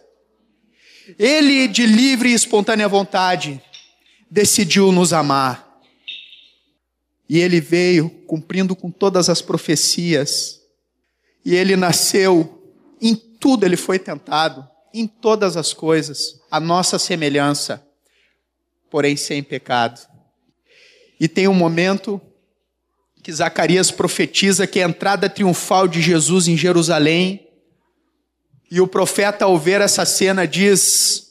[1.18, 3.62] Ele, de livre e espontânea vontade,
[4.30, 5.82] decidiu nos amar.
[7.28, 10.62] E ele veio cumprindo com todas as profecias.
[11.46, 12.64] E ele nasceu,
[13.02, 17.86] em tudo ele foi tentado, em todas as coisas, a nossa semelhança,
[18.90, 20.02] porém sem pecado.
[21.20, 22.20] E tem um momento
[23.22, 27.48] que Zacarias profetiza que a entrada triunfal de Jesus em Jerusalém.
[28.72, 31.29] E o profeta, ao ver essa cena, diz: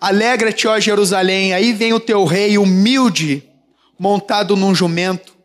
[0.00, 3.46] Alegra-te, ó Jerusalém, aí vem o teu rei humilde,
[3.98, 5.36] montado num jumento,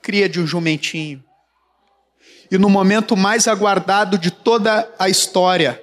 [0.00, 1.24] cria de um jumentinho.
[2.50, 5.82] e no momento mais aguardado de toda a história,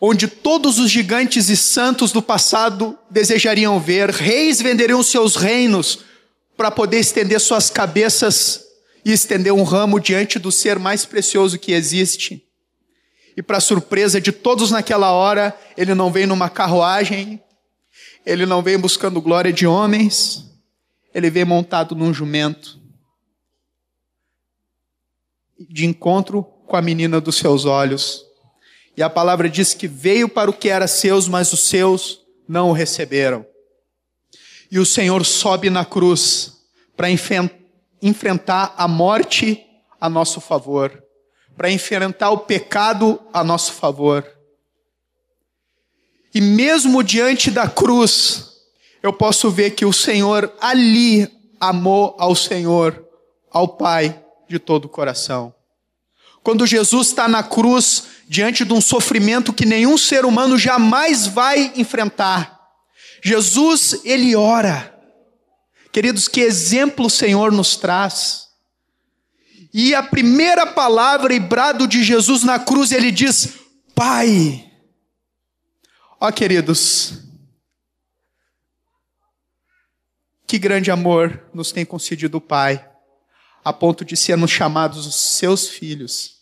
[0.00, 6.00] onde todos os gigantes e santos do passado desejariam ver, reis venderiam seus reinos
[6.56, 8.64] para poder estender suas cabeças
[9.04, 12.45] e estender um ramo diante do ser mais precioso que existe.
[13.36, 17.42] E para surpresa de todos naquela hora, ele não vem numa carruagem,
[18.24, 20.50] ele não vem buscando glória de homens,
[21.14, 22.80] ele vem montado num jumento,
[25.58, 28.24] de encontro com a menina dos seus olhos.
[28.96, 32.70] E a palavra diz que veio para o que era seus, mas os seus não
[32.70, 33.44] o receberam.
[34.70, 36.54] E o Senhor sobe na cruz
[36.96, 37.08] para
[38.00, 39.62] enfrentar a morte
[40.00, 41.05] a nosso favor
[41.56, 44.26] para enfrentar o pecado a nosso favor.
[46.34, 48.52] E mesmo diante da cruz,
[49.02, 51.28] eu posso ver que o Senhor ali
[51.58, 53.06] amou ao Senhor,
[53.50, 55.54] ao Pai, de todo o coração.
[56.42, 61.72] Quando Jesus está na cruz, diante de um sofrimento que nenhum ser humano jamais vai
[61.76, 62.56] enfrentar,
[63.22, 64.94] Jesus, ele ora.
[65.90, 68.45] Queridos, que exemplo o Senhor nos traz.
[69.78, 73.58] E a primeira palavra e brado de Jesus na cruz, ele diz:
[73.94, 74.72] Pai.
[76.18, 77.18] Ó queridos,
[80.46, 82.88] que grande amor nos tem concedido o Pai,
[83.62, 86.36] a ponto de sermos chamados os seus filhos.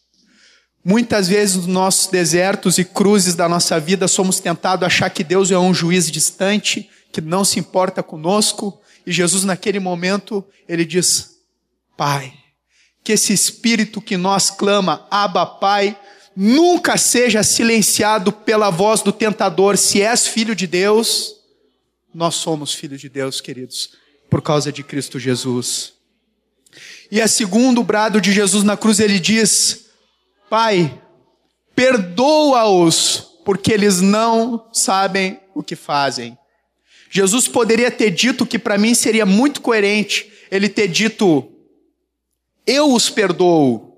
[0.85, 5.25] Muitas vezes nos nossos desertos e cruzes da nossa vida somos tentados a achar que
[5.25, 10.85] Deus é um juiz distante, que não se importa conosco, e Jesus naquele momento, ele
[10.85, 11.41] diz:
[11.97, 12.44] Pai
[13.05, 15.97] que esse espírito que nós clama, Abba Pai,
[16.35, 19.77] nunca seja silenciado pela voz do tentador.
[19.77, 21.37] Se és filho de Deus,
[22.15, 23.91] nós somos filhos de Deus, queridos,
[24.31, 25.93] por causa de Cristo Jesus.
[27.11, 29.85] E a segundo brado de Jesus na cruz, ele diz:
[30.49, 31.01] Pai,
[31.77, 36.39] perdoa-os, porque eles não sabem o que fazem.
[37.11, 41.54] Jesus poderia ter dito que para mim seria muito coerente ele ter dito:
[42.67, 43.93] eu os perdoo.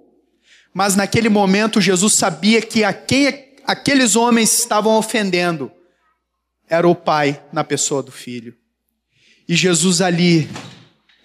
[0.72, 5.70] Mas naquele momento Jesus sabia que a quem aqueles homens estavam ofendendo
[6.68, 8.54] era o Pai na pessoa do Filho.
[9.48, 10.48] E Jesus ali,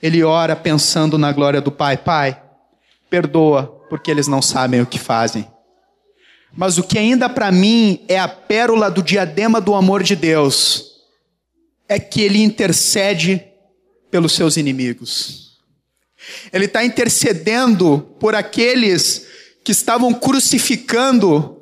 [0.02, 2.42] ele ora pensando na glória do Pai: Pai,
[3.10, 5.48] perdoa, porque eles não sabem o que fazem.
[6.54, 10.92] Mas o que ainda para mim é a pérola do diadema do amor de Deus
[11.88, 13.44] é que ele intercede
[14.10, 15.51] pelos seus inimigos.
[16.52, 19.26] Ele está intercedendo por aqueles
[19.64, 21.62] que estavam crucificando,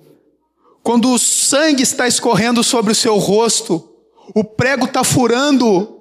[0.83, 3.89] quando o sangue está escorrendo sobre o seu rosto,
[4.33, 5.99] o prego está furando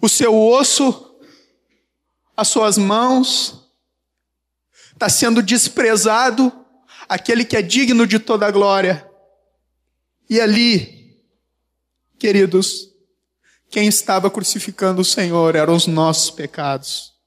[0.00, 1.16] o seu osso,
[2.36, 3.68] as suas mãos,
[4.92, 6.52] está sendo desprezado
[7.08, 9.08] aquele que é digno de toda a glória.
[10.30, 11.18] E ali,
[12.18, 12.88] queridos,
[13.70, 17.17] quem estava crucificando o Senhor eram os nossos pecados.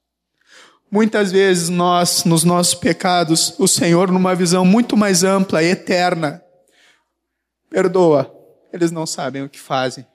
[0.92, 6.44] Muitas vezes nós, nos nossos pecados, o Senhor, numa visão muito mais ampla, eterna,
[7.70, 8.30] perdoa,
[8.70, 10.06] eles não sabem o que fazem.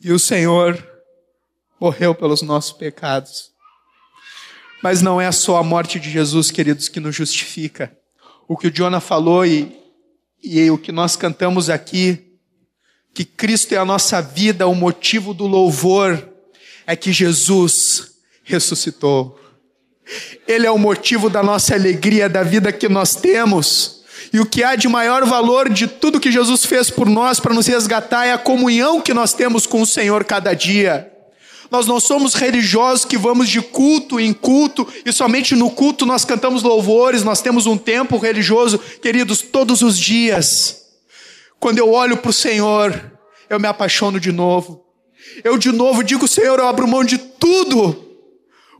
[0.00, 0.84] E o Senhor
[1.80, 3.52] morreu pelos nossos pecados.
[4.82, 7.96] Mas não é só a morte de Jesus, queridos, que nos justifica.
[8.48, 9.72] O que o Jonah falou e,
[10.42, 12.40] e o que nós cantamos aqui,
[13.14, 16.28] que Cristo é a nossa vida, o motivo do louvor,
[16.84, 18.11] é que Jesus
[18.42, 19.38] ressuscitou.
[20.46, 24.02] Ele é o motivo da nossa alegria, da vida que nós temos.
[24.32, 27.54] E o que há de maior valor de tudo que Jesus fez por nós para
[27.54, 31.10] nos resgatar é a comunhão que nós temos com o Senhor cada dia.
[31.70, 36.24] Nós não somos religiosos que vamos de culto em culto e somente no culto nós
[36.24, 40.82] cantamos louvores, nós temos um tempo religioso, queridos, todos os dias.
[41.58, 43.12] Quando eu olho para o Senhor,
[43.48, 44.84] eu me apaixono de novo.
[45.42, 48.11] Eu de novo digo, Senhor, eu abro mão de tudo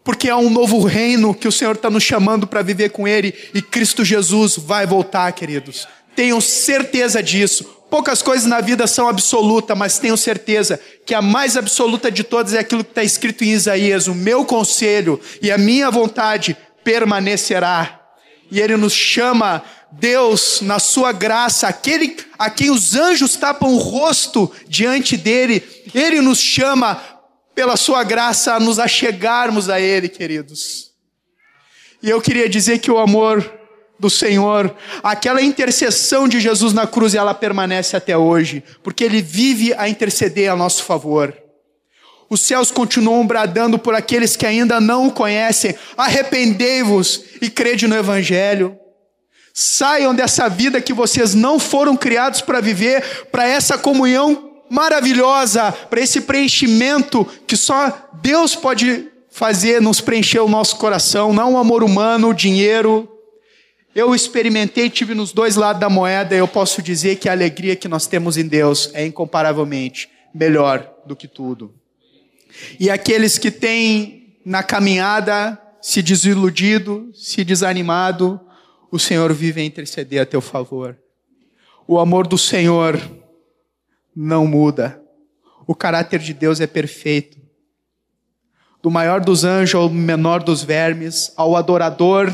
[0.05, 3.35] porque há um novo reino que o Senhor está nos chamando para viver com Ele
[3.55, 5.87] e Cristo Jesus vai voltar, queridos.
[6.17, 7.65] Tenham certeza disso.
[7.89, 12.55] Poucas coisas na vida são absolutas, mas tenham certeza que a mais absoluta de todas
[12.55, 18.01] é aquilo que está escrito em Isaías: o meu conselho e a minha vontade permanecerá.
[18.51, 23.79] E Ele nos chama, Deus, na sua graça, aquele a quem os anjos tapam o
[23.79, 25.63] rosto diante dele,
[25.95, 27.01] Ele nos chama
[27.55, 30.93] pela sua graça, a nos achegarmos a Ele, queridos.
[32.03, 33.61] E eu queria dizer que o amor
[33.99, 39.73] do Senhor, aquela intercessão de Jesus na cruz, ela permanece até hoje, porque Ele vive
[39.75, 41.37] a interceder a nosso favor.
[42.29, 45.75] Os céus continuam bradando por aqueles que ainda não o conhecem.
[45.97, 48.77] Arrependei-vos e crede no Evangelho.
[49.53, 56.01] Saiam dessa vida que vocês não foram criados para viver, para essa comunhão maravilhosa, para
[56.01, 61.85] esse preenchimento que só Deus pode fazer, nos preencher o nosso coração, não o amor
[61.85, 63.07] humano, o dinheiro.
[63.95, 67.77] Eu experimentei, tive nos dois lados da moeda, e eu posso dizer que a alegria
[67.77, 71.75] que nós temos em Deus é incomparavelmente melhor do que tudo.
[72.81, 78.41] E aqueles que têm na caminhada se desiludido, se desanimado,
[78.91, 80.97] o Senhor vive a interceder a teu favor.
[81.87, 82.99] O amor do Senhor
[84.15, 85.03] não muda.
[85.67, 87.41] O caráter de Deus é perfeito.
[88.83, 92.31] Do maior dos anjos ao menor dos vermes, ao adorador,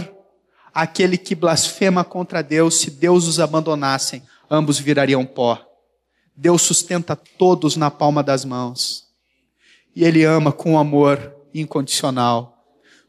[0.72, 5.62] aquele que blasfema contra Deus, se Deus os abandonassem, ambos virariam pó.
[6.34, 9.08] Deus sustenta todos na palma das mãos.
[9.94, 12.64] E Ele ama com amor incondicional.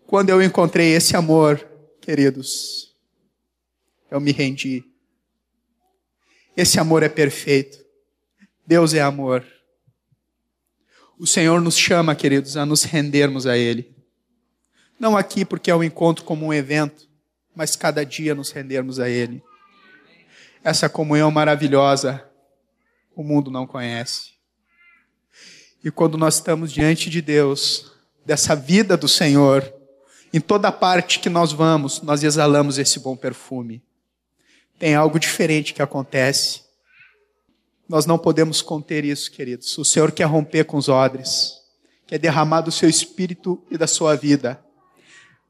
[0.07, 1.65] Quando eu encontrei esse amor,
[2.01, 2.95] queridos,
[4.09, 4.83] eu me rendi.
[6.57, 7.77] Esse amor é perfeito.
[8.69, 9.43] Deus é amor.
[11.17, 13.91] O Senhor nos chama, queridos, a nos rendermos a Ele.
[14.99, 17.09] Não aqui porque é um encontro como um evento,
[17.55, 19.41] mas cada dia nos rendermos a Ele.
[20.63, 22.23] Essa comunhão maravilhosa,
[23.15, 24.33] o mundo não conhece.
[25.83, 27.91] E quando nós estamos diante de Deus,
[28.23, 29.67] dessa vida do Senhor,
[30.31, 33.81] em toda parte que nós vamos, nós exalamos esse bom perfume.
[34.77, 36.68] Tem algo diferente que acontece.
[37.89, 39.75] Nós não podemos conter isso, queridos.
[39.79, 41.55] O Senhor quer romper com os odres,
[42.05, 44.63] quer derramar do seu espírito e da sua vida.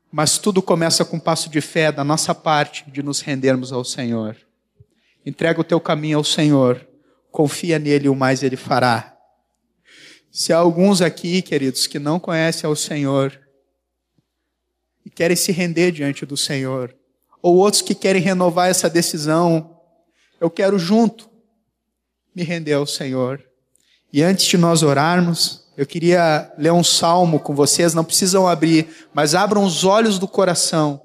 [0.10, 3.84] Mas tudo começa com um passo de fé da nossa parte, de nos rendermos ao
[3.84, 4.38] Senhor.
[5.26, 6.88] Entrega o teu caminho ao Senhor,
[7.30, 9.18] confia nele, o mais ele fará.
[10.32, 13.38] Se há alguns aqui, queridos, que não conhecem ao Senhor
[15.06, 16.96] e querem se render diante do Senhor,
[17.42, 19.78] ou outros que querem renovar essa decisão,
[20.40, 21.29] eu quero junto
[22.40, 23.44] me render ao Senhor.
[24.14, 28.88] E antes de nós orarmos, eu queria ler um salmo com vocês, não precisam abrir,
[29.14, 31.02] mas abram os olhos do coração,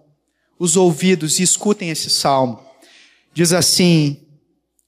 [0.59, 2.61] os ouvidos e escutem esse salmo.
[3.33, 4.21] Diz assim,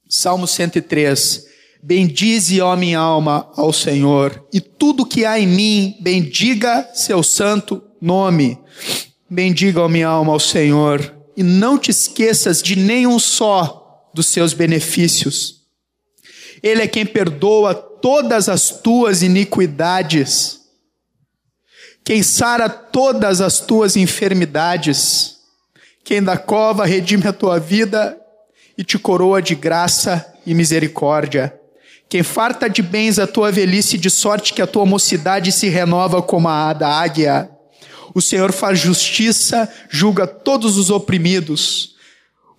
[0.08, 1.46] Salmo 103:
[1.82, 7.82] Bendize, ó minha alma, ao Senhor, e tudo que há em mim, bendiga seu santo
[8.00, 8.56] nome.
[9.28, 14.52] Bendiga, ó minha alma, ao Senhor, e não te esqueças de nenhum só dos seus
[14.52, 15.55] benefícios.
[16.62, 20.60] Ele é quem perdoa todas as tuas iniquidades,
[22.04, 25.36] quem sara todas as tuas enfermidades,
[26.04, 28.16] quem da cova redime a tua vida
[28.78, 31.60] e te coroa de graça e misericórdia
[32.08, 36.22] quem farta de bens a tua velhice, de sorte que a tua mocidade se renova
[36.22, 37.50] como a da águia.
[38.14, 41.95] O Senhor faz justiça, julga todos os oprimidos.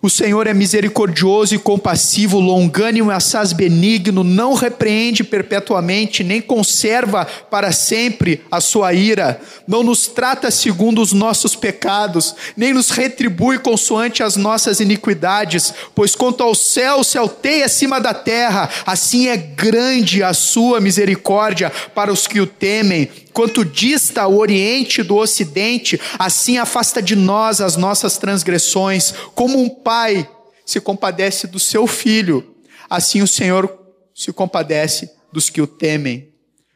[0.00, 7.24] O Senhor é misericordioso e compassivo, longânimo e assaz benigno, não repreende perpetuamente, nem conserva
[7.24, 13.58] para sempre a sua ira, não nos trata segundo os nossos pecados, nem nos retribui
[13.58, 19.36] consoante as nossas iniquidades, pois quanto ao céu se alteia acima da terra, assim é
[19.36, 23.10] grande a sua misericórdia para os que o temem.
[23.38, 29.12] Quanto dista o Oriente do Ocidente, assim afasta de nós as nossas transgressões.
[29.32, 30.28] Como um pai
[30.66, 32.56] se compadece do seu filho,
[32.90, 36.34] assim o Senhor se compadece dos que o temem,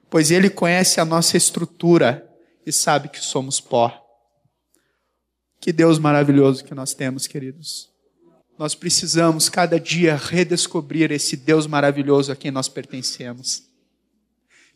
[0.09, 2.25] pois ele conhece a nossa estrutura
[2.65, 4.01] e sabe que somos pó.
[5.61, 7.91] Que Deus maravilhoso que nós temos, queridos.
[8.57, 13.72] Nós precisamos cada dia redescobrir esse Deus maravilhoso a quem nós pertencemos.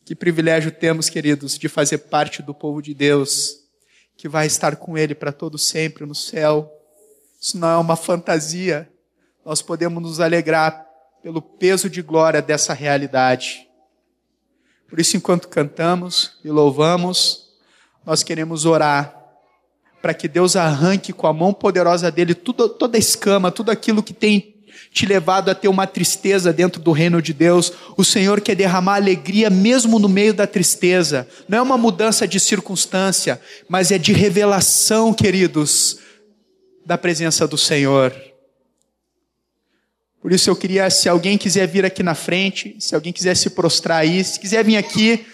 [0.06, 3.64] Que privilégio temos, queridos, de fazer parte do povo de Deus,
[4.16, 6.72] que vai estar com Ele para todo sempre no céu.
[7.40, 8.88] Isso não é uma fantasia.
[9.44, 10.86] Nós podemos nos alegrar
[11.24, 13.68] pelo peso de glória dessa realidade.
[14.88, 17.50] Por isso, enquanto cantamos e louvamos,
[18.04, 19.12] nós queremos orar
[20.00, 24.04] para que Deus arranque com a mão poderosa dele tudo, toda a escama, tudo aquilo
[24.04, 24.55] que tem
[24.90, 28.96] te levado a ter uma tristeza dentro do reino de Deus, o Senhor quer derramar
[28.96, 31.26] alegria mesmo no meio da tristeza.
[31.48, 35.98] Não é uma mudança de circunstância, mas é de revelação, queridos,
[36.84, 38.14] da presença do Senhor.
[40.20, 43.50] Por isso eu queria, se alguém quiser vir aqui na frente, se alguém quiser se
[43.50, 45.24] prostrar aí, se quiser vir aqui,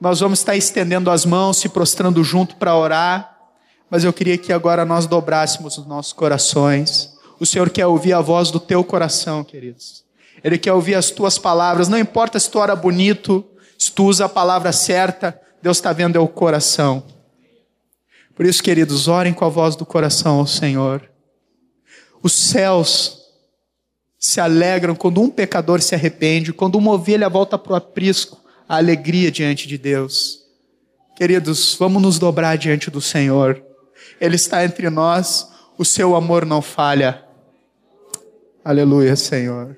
[0.00, 3.38] nós vamos estar estendendo as mãos, se prostrando junto para orar.
[3.88, 7.13] Mas eu queria que agora nós dobrássemos os nossos corações.
[7.44, 10.02] O Senhor quer ouvir a voz do teu coração, queridos.
[10.42, 11.88] Ele quer ouvir as tuas palavras.
[11.88, 13.44] Não importa se tu ora bonito,
[13.76, 17.04] Se tu usa a palavra certa, Deus está vendo é o coração.
[18.34, 21.06] Por isso, queridos, orem com a voz do coração ao Senhor.
[22.22, 23.18] Os céus
[24.18, 28.76] se alegram quando um pecador se arrepende, quando uma ovelha volta para o aprisco, a
[28.76, 30.38] alegria diante de Deus.
[31.14, 33.62] Queridos, vamos nos dobrar diante do Senhor.
[34.18, 37.23] Ele está entre nós, o seu amor não falha.
[38.64, 39.76] Aleluia, Senhor.